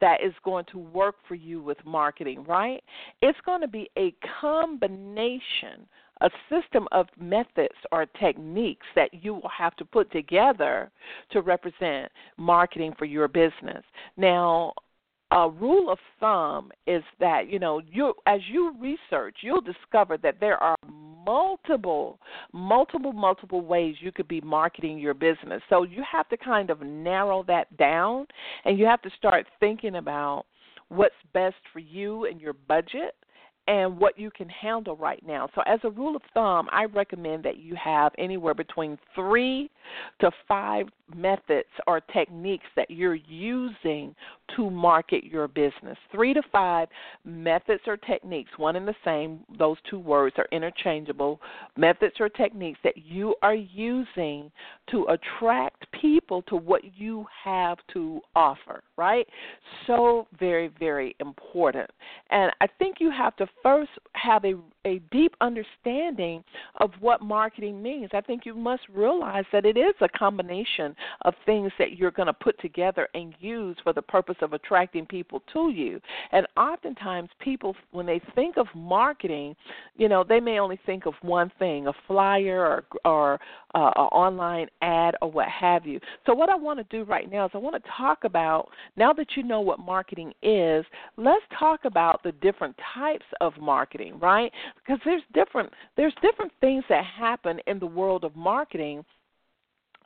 [0.00, 2.82] that is going to work for you with marketing, right?
[3.20, 5.86] It's going to be a combination
[6.20, 10.90] a system of methods or techniques that you will have to put together
[11.30, 13.84] to represent marketing for your business.
[14.16, 14.72] Now,
[15.30, 20.36] a rule of thumb is that you know you as you research you'll discover that
[20.40, 20.76] there are
[21.26, 22.18] multiple
[22.52, 26.80] multiple multiple ways you could be marketing your business so you have to kind of
[26.80, 28.26] narrow that down
[28.64, 30.46] and you have to start thinking about
[30.88, 33.14] what's best for you and your budget
[33.68, 35.48] and what you can handle right now.
[35.54, 39.70] So, as a rule of thumb, I recommend that you have anywhere between three
[40.20, 44.14] to five methods or techniques that you're using
[44.56, 45.96] to market your business.
[46.10, 46.88] Three to five
[47.24, 51.40] methods or techniques, one and the same, those two words are interchangeable.
[51.76, 54.50] Methods or techniques that you are using
[54.90, 59.26] to attract people to what you have to offer, right?
[59.86, 61.90] So, very, very important.
[62.30, 64.54] And I think you have to first have a,
[64.84, 66.42] a deep understanding
[66.80, 68.10] of what marketing means.
[68.12, 72.26] I think you must realize that it is a combination of things that you're going
[72.26, 76.00] to put together and use for the purpose of attracting people to you.
[76.32, 79.56] And oftentimes, people, when they think of marketing,
[79.96, 83.34] you know, they may only think of one thing a flyer or, or
[83.74, 86.00] uh, an online ad or what have you.
[86.26, 89.12] So, what I want to do right now is I want to talk about, now
[89.12, 90.84] that you know what marketing is,
[91.16, 94.52] let's talk about the different types of marketing, right?
[94.76, 99.04] Because there's different there's different things that happen in the world of marketing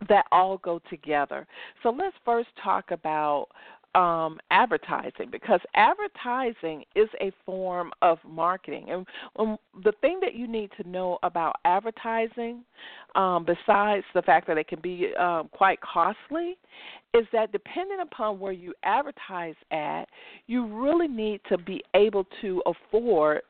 [0.08, 1.46] that all go together.
[1.82, 3.48] So let's first talk about
[3.94, 8.86] um, advertising because advertising is a form of marketing.
[8.88, 9.06] And
[9.38, 12.64] um, the thing that you need to know about advertising,
[13.14, 16.56] um, besides the fact that it can be um, quite costly,
[17.12, 20.06] is that depending upon where you advertise at,
[20.46, 23.42] you really need to be able to afford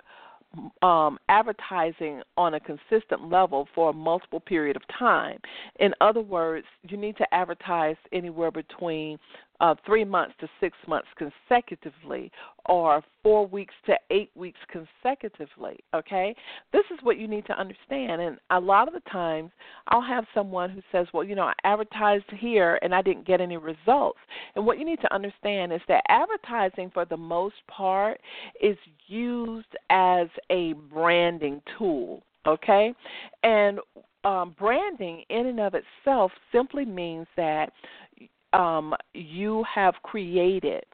[0.82, 5.38] um, advertising on a consistent level for a multiple period of time.
[5.80, 9.18] In other words, you need to advertise anywhere between
[9.62, 12.30] uh, three months to six months consecutively,
[12.66, 15.78] or four weeks to eight weeks consecutively.
[15.94, 16.34] Okay,
[16.72, 18.20] this is what you need to understand.
[18.20, 19.52] And a lot of the times,
[19.88, 23.40] I'll have someone who says, "Well, you know, I advertised here and I didn't get
[23.40, 24.18] any results."
[24.56, 28.20] And what you need to understand is that advertising, for the most part,
[28.60, 32.24] is used as a branding tool.
[32.44, 32.92] Okay,
[33.44, 33.78] and
[34.24, 37.72] um, branding in and of itself simply means that
[38.52, 40.84] um, you have created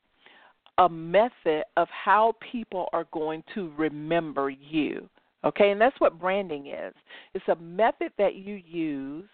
[0.79, 5.09] a method of how people are going to remember you.
[5.45, 6.95] Okay, and that's what branding is.
[7.35, 9.29] It's a method that you use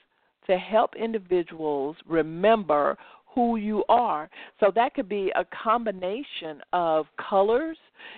[0.46, 2.96] to help individuals remember
[3.34, 4.30] who you are.
[4.60, 7.76] So that could be a combination of colors,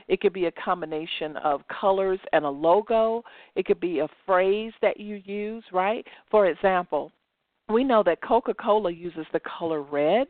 [0.08, 3.22] it could be a combination of colors and a logo,
[3.54, 6.06] it could be a phrase that you use, right?
[6.30, 7.12] For example,
[7.68, 10.28] we know that Coca Cola uses the color red,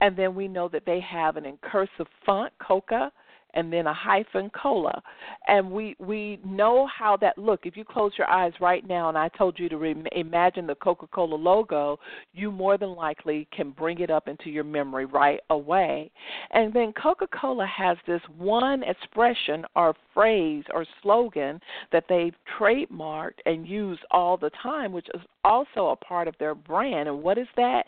[0.00, 3.12] and then we know that they have an incursive font, Coca,
[3.54, 5.02] and then a hyphen cola.
[5.48, 7.60] And we we know how that look.
[7.64, 10.74] If you close your eyes right now and I told you to re- imagine the
[10.74, 11.98] Coca-Cola logo,
[12.32, 16.10] you more than likely can bring it up into your memory right away.
[16.50, 21.60] And then Coca-Cola has this one expression or phrase or slogan
[21.92, 26.54] that they've trademarked and use all the time, which is also a part of their
[26.54, 27.08] brand.
[27.08, 27.84] And what is that?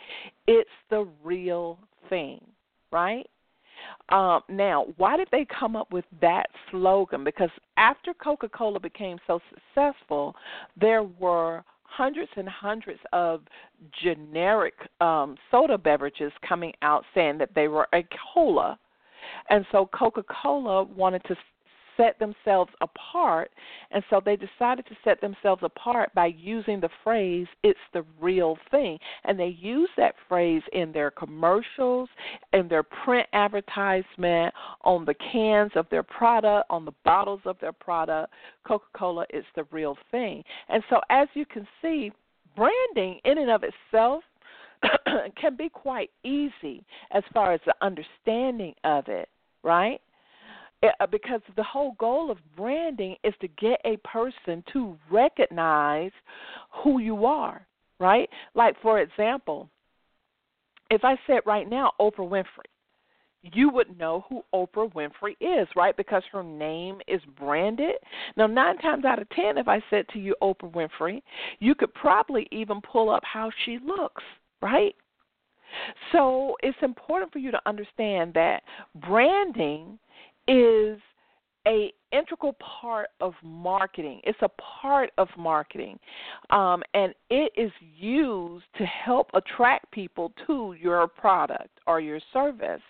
[0.47, 2.41] It's the real thing,
[2.93, 3.27] right?
[4.11, 7.25] Um, now, why did they come up with that slogan?
[7.25, 10.35] Because after Coca Cola became so successful,
[10.81, 13.41] there were hundreds and hundreds of
[14.03, 18.79] generic um, soda beverages coming out saying that they were a cola.
[19.51, 21.37] And so Coca Cola wanted to
[21.97, 23.51] set themselves apart.
[23.91, 28.59] And so they decided to set themselves apart by using the phrase, it's the real
[28.71, 28.99] thing.
[29.25, 32.09] And they use that phrase in their commercials,
[32.53, 37.73] in their print advertisement, on the cans of their product, on the bottles of their
[37.73, 38.33] product.
[38.67, 40.43] Coca Cola is the real thing.
[40.69, 42.13] And so, as you can see,
[42.57, 44.25] branding in and of itself
[45.41, 49.29] can be quite easy as far as the understanding of it,
[49.63, 50.01] right?
[50.83, 56.13] Uh, because the whole goal of branding is to get a person to recognize
[56.83, 57.67] who you are,
[57.99, 58.29] right?
[58.55, 59.69] Like, for example,
[60.91, 62.71] if I said right now Oprah Winfrey,
[63.43, 65.97] you would know who Oprah Winfrey is, right?
[65.97, 67.95] Because her name is branded.
[68.37, 71.23] Now, nine times out of ten, if I said to you Oprah Winfrey,
[71.59, 74.23] you could probably even pull up how she looks,
[74.61, 74.95] right?
[76.13, 78.63] So it's important for you to understand that
[79.07, 79.99] branding
[80.49, 80.99] is
[81.67, 84.21] a integral part of marketing.
[84.25, 85.99] It's a part of marketing,
[86.51, 92.81] um, and it is used to help attract people to your product or your service.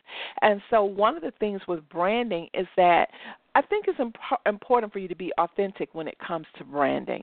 [0.43, 3.09] And so, one of the things with branding is that
[3.55, 7.23] I think it's imp- important for you to be authentic when it comes to branding.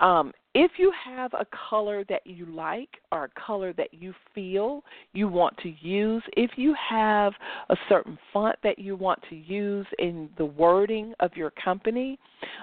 [0.00, 4.82] Um, if you have a color that you like or a color that you feel
[5.12, 7.32] you want to use, if you have
[7.70, 12.18] a certain font that you want to use in the wording of your company,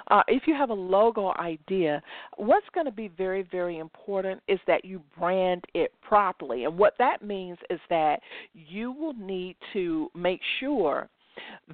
[0.09, 2.01] uh, if you have a logo idea,
[2.37, 6.65] what's going to be very, very important is that you brand it properly.
[6.65, 8.21] And what that means is that
[8.53, 11.09] you will need to make sure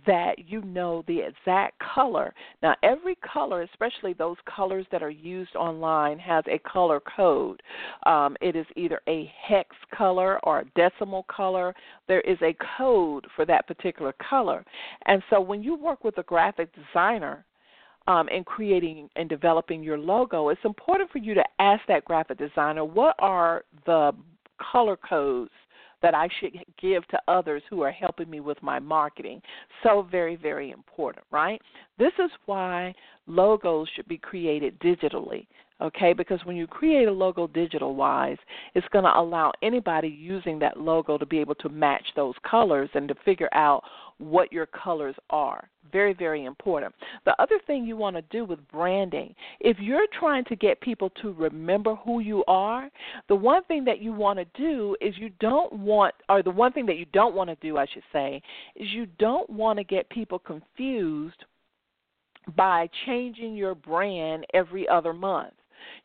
[0.05, 2.33] that you know the exact color.
[2.61, 7.61] Now, every color, especially those colors that are used online, has a color code.
[8.05, 11.73] Um, it is either a hex color or a decimal color.
[12.07, 14.63] There is a code for that particular color.
[15.05, 17.45] And so when you work with a graphic designer,
[18.07, 22.37] um, in creating and developing your logo, it's important for you to ask that graphic
[22.37, 24.13] designer what are the
[24.71, 25.51] color codes
[26.01, 29.41] that I should give to others who are helping me with my marketing.
[29.83, 31.61] So, very, very important, right?
[31.97, 32.93] This is why
[33.25, 35.47] logos should be created digitally,
[35.81, 36.13] okay?
[36.13, 38.37] Because when you create a logo digital wise,
[38.75, 42.89] it's going to allow anybody using that logo to be able to match those colors
[42.93, 43.83] and to figure out
[44.19, 45.69] what your colors are.
[45.91, 46.93] Very, very important.
[47.25, 51.09] The other thing you want to do with branding, if you're trying to get people
[51.21, 52.89] to remember who you are,
[53.29, 56.73] the one thing that you want to do is you don't want, or the one
[56.73, 58.41] thing that you don't want to do, I should say,
[58.75, 61.45] is you don't want to get people confused
[62.55, 65.53] by changing your brand every other month.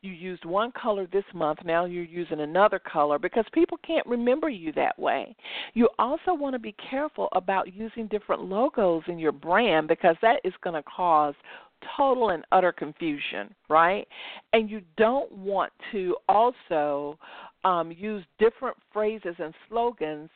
[0.00, 4.48] You used one color this month, now you're using another color because people can't remember
[4.48, 5.34] you that way.
[5.74, 10.40] You also want to be careful about using different logos in your brand because that
[10.44, 11.34] is going to cause
[11.96, 14.06] total and utter confusion, right?
[14.52, 17.18] And you don't want to also
[17.64, 20.30] um, use different phrases and slogans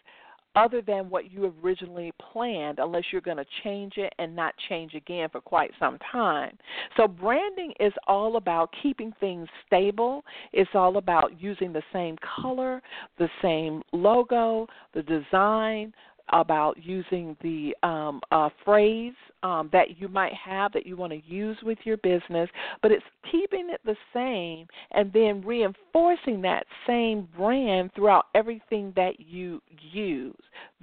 [0.56, 4.94] other than what you originally planned unless you're going to change it and not change
[4.94, 6.56] again for quite some time.
[6.96, 12.82] So, branding is all about keeping things stable, it's all about using the same color,
[13.18, 15.92] the same logo, the design,
[16.30, 21.20] about using the um, uh, phrase um, that you might have that you want to
[21.26, 22.48] use with your business,
[22.82, 29.20] but it's keeping it the same and then reinforcing that same brand throughout everything that
[29.20, 29.60] you
[29.92, 30.34] use.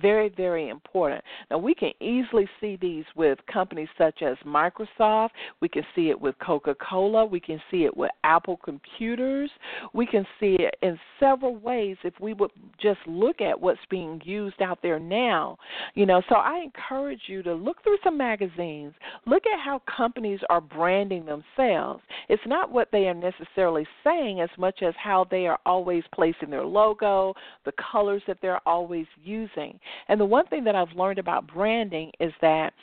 [0.01, 1.23] Very, very important.
[1.49, 5.29] Now, we can easily see these with companies such as Microsoft,
[5.61, 9.49] we can see it with Coca Cola, we can see it with Apple computers,
[9.93, 12.51] we can see it in several ways if we would
[12.81, 15.57] just look at what's being used out there now.
[15.95, 18.93] You know, so I encourage you to look through some magazines magazines,
[19.25, 22.01] look at how companies are branding themselves.
[22.29, 26.49] It's not what they are necessarily saying as much as how they are always placing
[26.49, 27.33] their logo,
[27.65, 29.79] the colors that they're always using.
[30.07, 32.73] And the one thing that I've learned about branding is that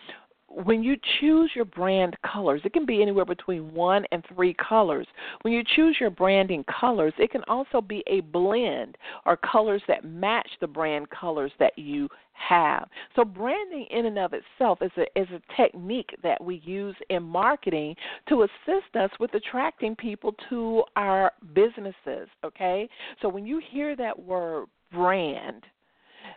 [0.50, 5.06] when you choose your brand colors, it can be anywhere between one and three colors.
[5.42, 10.04] When you choose your branding colors, it can also be a blend or colors that
[10.04, 12.88] match the brand colors that you have.
[13.14, 17.22] So branding in and of itself is a is a technique that we use in
[17.22, 17.94] marketing
[18.28, 22.88] to assist us with attracting people to our businesses, okay?
[23.22, 25.64] So when you hear that word brand,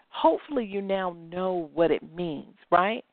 [0.10, 3.04] hopefully you now know what it means, right?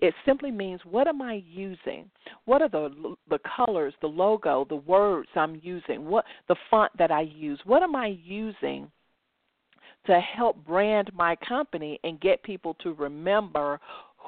[0.00, 2.10] It simply means what am I using?
[2.44, 6.06] What are the the colors, the logo, the words I'm using?
[6.06, 7.60] What the font that I use?
[7.64, 8.90] What am I using
[10.06, 13.78] to help brand my company and get people to remember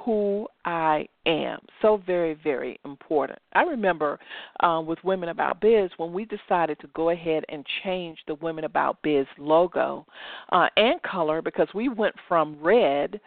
[0.04, 1.58] who I am.
[1.80, 3.38] So very, very important.
[3.52, 4.18] I remember
[4.60, 8.64] um, with Women About Biz when we decided to go ahead and change the Women
[8.64, 10.06] About Biz logo
[10.50, 13.20] uh, and color because we went from red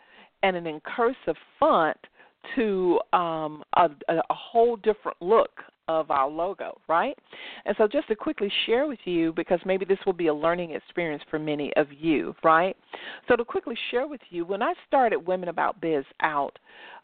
[0.44, 1.98] and an in cursive font
[2.56, 5.50] to um, a, a whole different look
[5.88, 7.18] of our logo, right?
[7.66, 10.72] And so, just to quickly share with you, because maybe this will be a learning
[10.72, 12.76] experience for many of you, right?
[13.28, 16.58] So, to quickly share with you, when I started Women About Biz out,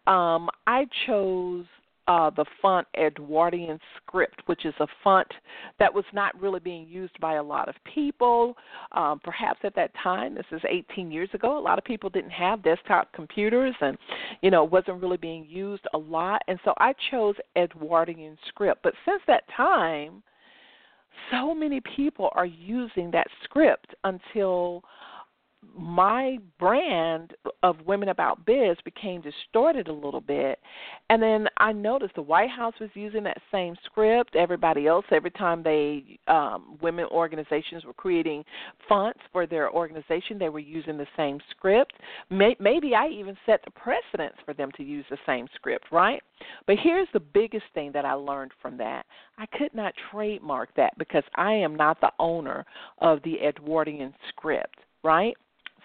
[0.07, 1.65] um, I chose
[2.08, 5.28] uh, the font Edwardian script, which is a font
[5.80, 8.58] that was not really being used by a lot of people.
[8.91, 12.32] Um, perhaps at that time, this is 18 years ago, a lot of people didn't
[12.32, 13.97] have desktop computers and,
[14.41, 16.41] you know, wasn't really being used a lot.
[16.47, 18.82] And so I chose Edwardian script.
[18.84, 20.24] But since that time,
[21.30, 24.84] so many people are using that script until
[25.78, 27.34] my brand
[27.64, 30.59] of Women About Biz became distorted a little bit.
[31.09, 34.36] And then I noticed the White House was using that same script.
[34.36, 38.43] Everybody else, every time they, um, women organizations were creating
[38.88, 41.93] fonts for their organization, they were using the same script.
[42.30, 46.22] May, maybe I even set the precedence for them to use the same script, right?
[46.66, 49.05] But here's the biggest thing that I learned from that
[49.38, 52.66] I could not trademark that because I am not the owner
[52.99, 55.36] of the Edwardian script, right?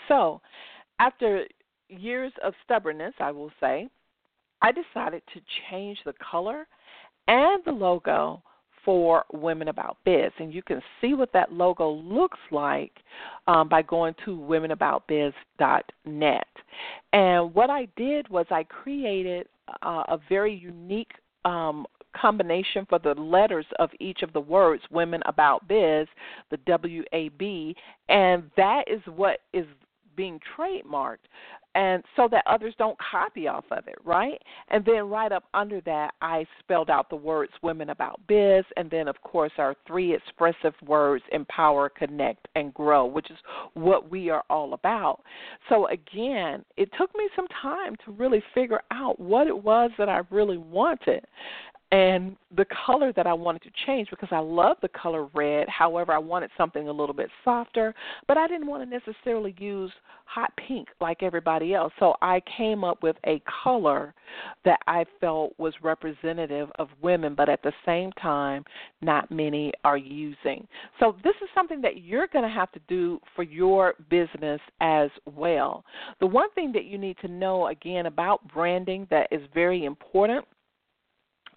[0.08, 0.40] So,
[0.98, 1.46] after
[1.88, 3.88] years of stubbornness, I will say,
[4.62, 5.40] I decided to
[5.70, 6.66] change the color
[7.28, 8.42] and the logo
[8.84, 10.32] for Women About Biz.
[10.38, 12.92] And you can see what that logo looks like
[13.48, 16.46] um, by going to womenaboutbiz.net.
[17.12, 19.48] And what I did was I created
[19.82, 21.10] uh, a very unique
[21.44, 21.84] um,
[22.16, 26.06] combination for the letters of each of the words women about biz
[26.50, 27.74] the w a b
[28.08, 29.66] and that is what is
[30.16, 31.28] being trademarked
[31.76, 34.40] and so that others don't copy off of it, right?
[34.68, 38.90] And then right up under that, I spelled out the words women about biz, and
[38.90, 43.36] then, of course, our three expressive words empower, connect, and grow, which is
[43.74, 45.20] what we are all about.
[45.68, 50.08] So, again, it took me some time to really figure out what it was that
[50.08, 51.26] I really wanted.
[51.92, 55.68] And the color that I wanted to change because I love the color red.
[55.68, 57.94] However, I wanted something a little bit softer,
[58.26, 59.92] but I didn't want to necessarily use
[60.24, 61.92] hot pink like everybody else.
[62.00, 64.12] So I came up with a color
[64.64, 68.64] that I felt was representative of women, but at the same time,
[69.00, 70.66] not many are using.
[70.98, 75.10] So this is something that you're going to have to do for your business as
[75.24, 75.84] well.
[76.18, 80.44] The one thing that you need to know again about branding that is very important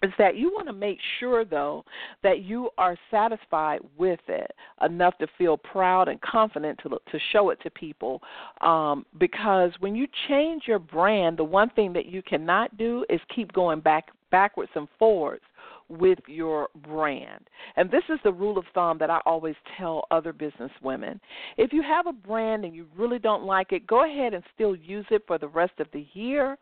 [0.02, 1.84] is that you want to make sure though
[2.22, 4.50] that you are satisfied with it
[4.82, 8.22] enough to feel proud and confident to to show it to people.
[8.60, 13.20] Um, because when you change your brand the one thing that you cannot do is
[13.34, 15.42] keep going back backwards and forwards
[15.90, 17.48] with your brand.
[17.76, 21.20] And this is the rule of thumb that I always tell other business women.
[21.56, 24.76] If you have a brand and you really don't like it, go ahead and still
[24.76, 26.56] use it for the rest of the year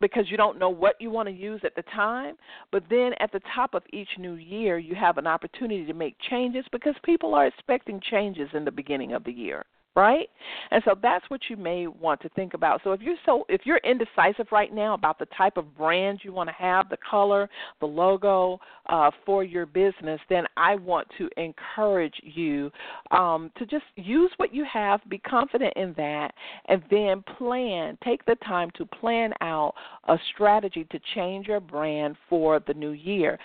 [0.00, 2.36] because you don't know what you want to use at the time.
[2.70, 6.16] But then at the top of each new year, you have an opportunity to make
[6.30, 9.64] changes because people are expecting changes in the beginning of the year
[9.96, 10.28] right?
[10.70, 12.82] And so that's what you may want to think about.
[12.84, 16.32] So if you're so if you're indecisive right now about the type of brand you
[16.32, 17.48] want to have, the color,
[17.80, 22.70] the logo uh, for your business, then I want to encourage you
[23.10, 26.32] um, to just use what you have, be confident in that,
[26.66, 27.96] and then plan.
[28.04, 29.72] Take the time to plan out
[30.08, 33.38] a strategy to change your brand for the new year.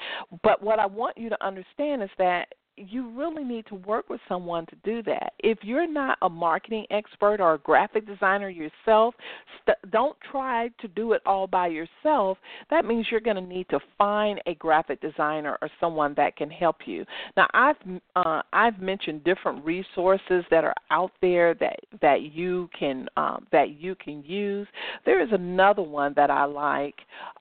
[0.43, 2.49] But what I want you to understand is that
[2.89, 5.33] you really need to work with someone to do that.
[5.39, 9.15] If you're not a marketing expert or a graphic designer yourself,
[9.61, 12.37] st- don't try to do it all by yourself.
[12.69, 16.49] That means you're going to need to find a graphic designer or someone that can
[16.49, 17.05] help you.
[17.37, 17.75] Now, I've
[18.15, 23.81] uh, I've mentioned different resources that are out there that that you can um, that
[23.81, 24.67] you can use.
[25.05, 26.95] There is another one that I like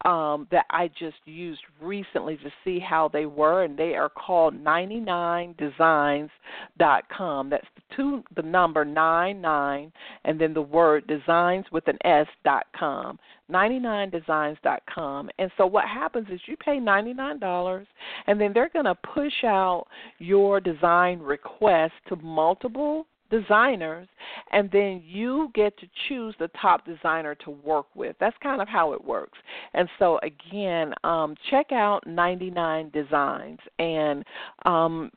[0.04, 4.54] um, that I just used recently to see how they were, and they are called
[4.54, 5.00] 99
[5.30, 7.50] 99designs.com.
[7.50, 9.92] That's the two the number 99
[10.24, 13.18] and then the word designs with an S dot com.
[13.50, 15.30] 99designs.com.
[15.38, 17.86] And so what happens is you pay $99
[18.26, 19.86] and then they're going to push out
[20.18, 24.08] your design request to multiple designers
[24.52, 28.68] and then you get to choose the top designer to work with that's kind of
[28.68, 29.38] how it works
[29.74, 34.24] and so again um, check out 99 designs and
[34.64, 35.10] um,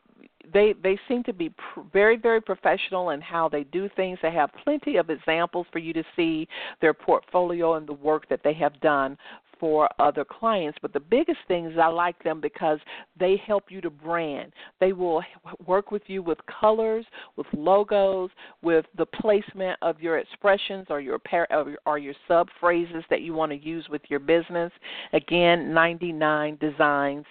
[0.52, 4.32] they they seem to be pr- very very professional in how they do things they
[4.32, 6.48] have plenty of examples for you to see
[6.82, 9.18] their portfolio and the work that they have done
[9.64, 10.78] for other clients.
[10.82, 12.80] But the biggest thing is I like them because
[13.18, 14.52] they help you to brand.
[14.82, 15.24] They will
[15.66, 17.06] work with you with colors,
[17.38, 18.30] with logos,
[18.62, 21.48] with the placement of your expressions or your par-
[21.86, 24.74] or your sub phrases that you want to use with your business.
[25.14, 27.24] Again, 99designs.com.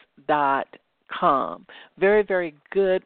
[1.99, 3.03] Very, very good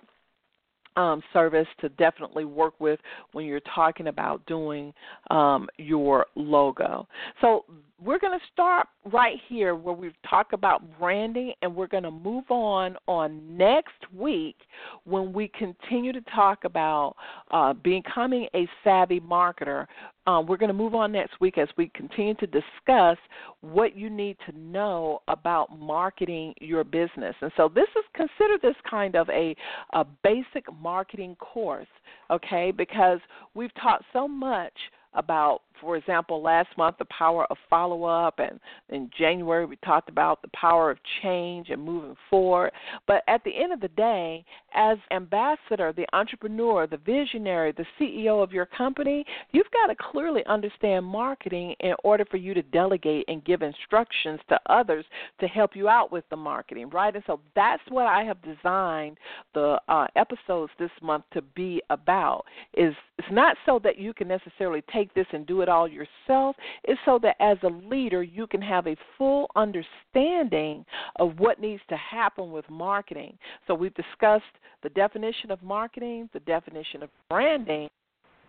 [0.97, 2.99] um, service to definitely work with
[3.33, 4.93] when you're talking about doing
[5.31, 7.07] um, your logo.
[7.41, 7.65] So
[8.03, 12.11] we're going to start right here where we talk about branding and we're going to
[12.11, 14.57] move on on next week
[15.05, 17.15] when we continue to talk about
[17.51, 19.87] uh, becoming a savvy marketer
[20.27, 23.17] um, we're going to move on next week as we continue to discuss
[23.61, 27.35] what you need to know about marketing your business.
[27.41, 29.55] And so, this is consider this kind of a,
[29.93, 31.87] a basic marketing course,
[32.31, 32.73] okay?
[32.77, 33.21] Because
[33.55, 34.73] we've taught so much
[35.15, 40.09] about for example, last month, the power of follow up, and in January, we talked
[40.09, 42.73] about the power of change and moving forward.
[43.07, 48.43] But at the end of the day, as ambassador, the entrepreneur, the visionary, the CEO
[48.43, 53.25] of your company, you've got to clearly understand marketing in order for you to delegate
[53.29, 55.05] and give instructions to others
[55.41, 57.15] to help you out with the marketing, right?
[57.15, 59.17] And so that's what I have designed
[59.55, 62.45] the uh, episodes this month to be about.
[62.75, 65.89] Is it's not so that you can necessarily take this and do it it all
[65.89, 66.57] yourself
[66.87, 70.85] is so that as a leader you can have a full understanding
[71.17, 73.37] of what needs to happen with marketing.
[73.67, 74.45] So we've discussed
[74.83, 77.89] the definition of marketing, the definition of branding,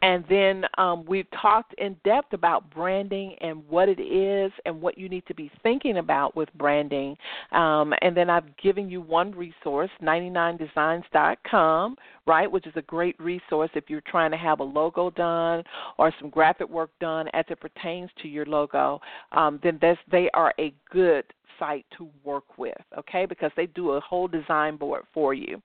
[0.01, 4.97] and then um, we've talked in depth about branding and what it is and what
[4.97, 7.17] you need to be thinking about with branding.
[7.51, 11.95] Um, and then I've given you one resource, 99designs.com,
[12.25, 15.63] right, which is a great resource if you're trying to have a logo done
[15.97, 19.01] or some graphic work done as it pertains to your logo.
[19.31, 19.79] Um, then
[20.11, 21.25] they are a good
[21.59, 23.25] website to work with, okay?
[23.25, 25.61] Because they do a whole design board for you.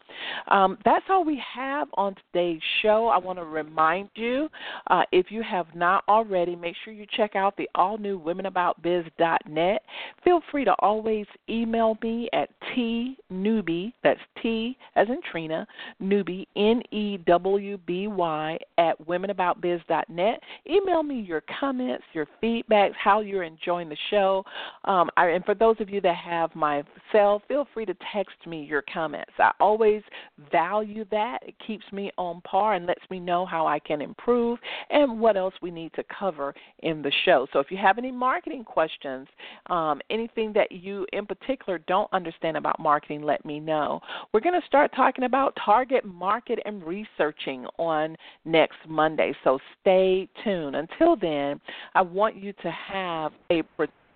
[0.48, 3.08] Um, that's all we have on today's show.
[3.08, 4.48] I want to remind you
[4.88, 9.82] uh, if you have not already, make sure you check out the all new womenaboutbiz.net.
[10.24, 15.66] Feel free to always email me at tnewby, that's T as in Trina,
[16.00, 20.40] newby, N E W B Y, at womenaboutbiz.net.
[20.70, 24.44] Email me your comments, your feedbacks, how you're enjoying the show.
[24.84, 28.36] Um, I, and for those of you that have my cell, feel free to text
[28.46, 29.32] me your comments.
[29.38, 30.02] I always
[30.50, 31.40] value that.
[31.42, 34.58] It keeps me on par and lets me know how I can improve
[34.90, 37.46] and what else we need to cover in the show.
[37.52, 39.28] So if you have any marketing questions,
[39.68, 44.00] um, anything that you in particular don't understand about marketing, let me know.
[44.32, 49.34] We're going to start talking about target market and researching on next Monday.
[49.44, 50.76] So stay tuned.
[50.76, 51.60] Until then,
[51.94, 53.62] I want you to have a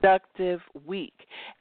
[0.01, 1.15] productive week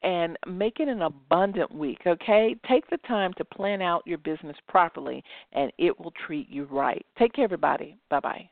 [0.03, 2.55] and make it an abundant week, okay?
[2.67, 5.23] Take the time to plan out your business properly
[5.53, 7.05] and it will treat you right.
[7.17, 7.97] Take care, everybody.
[8.09, 8.49] Bye bye.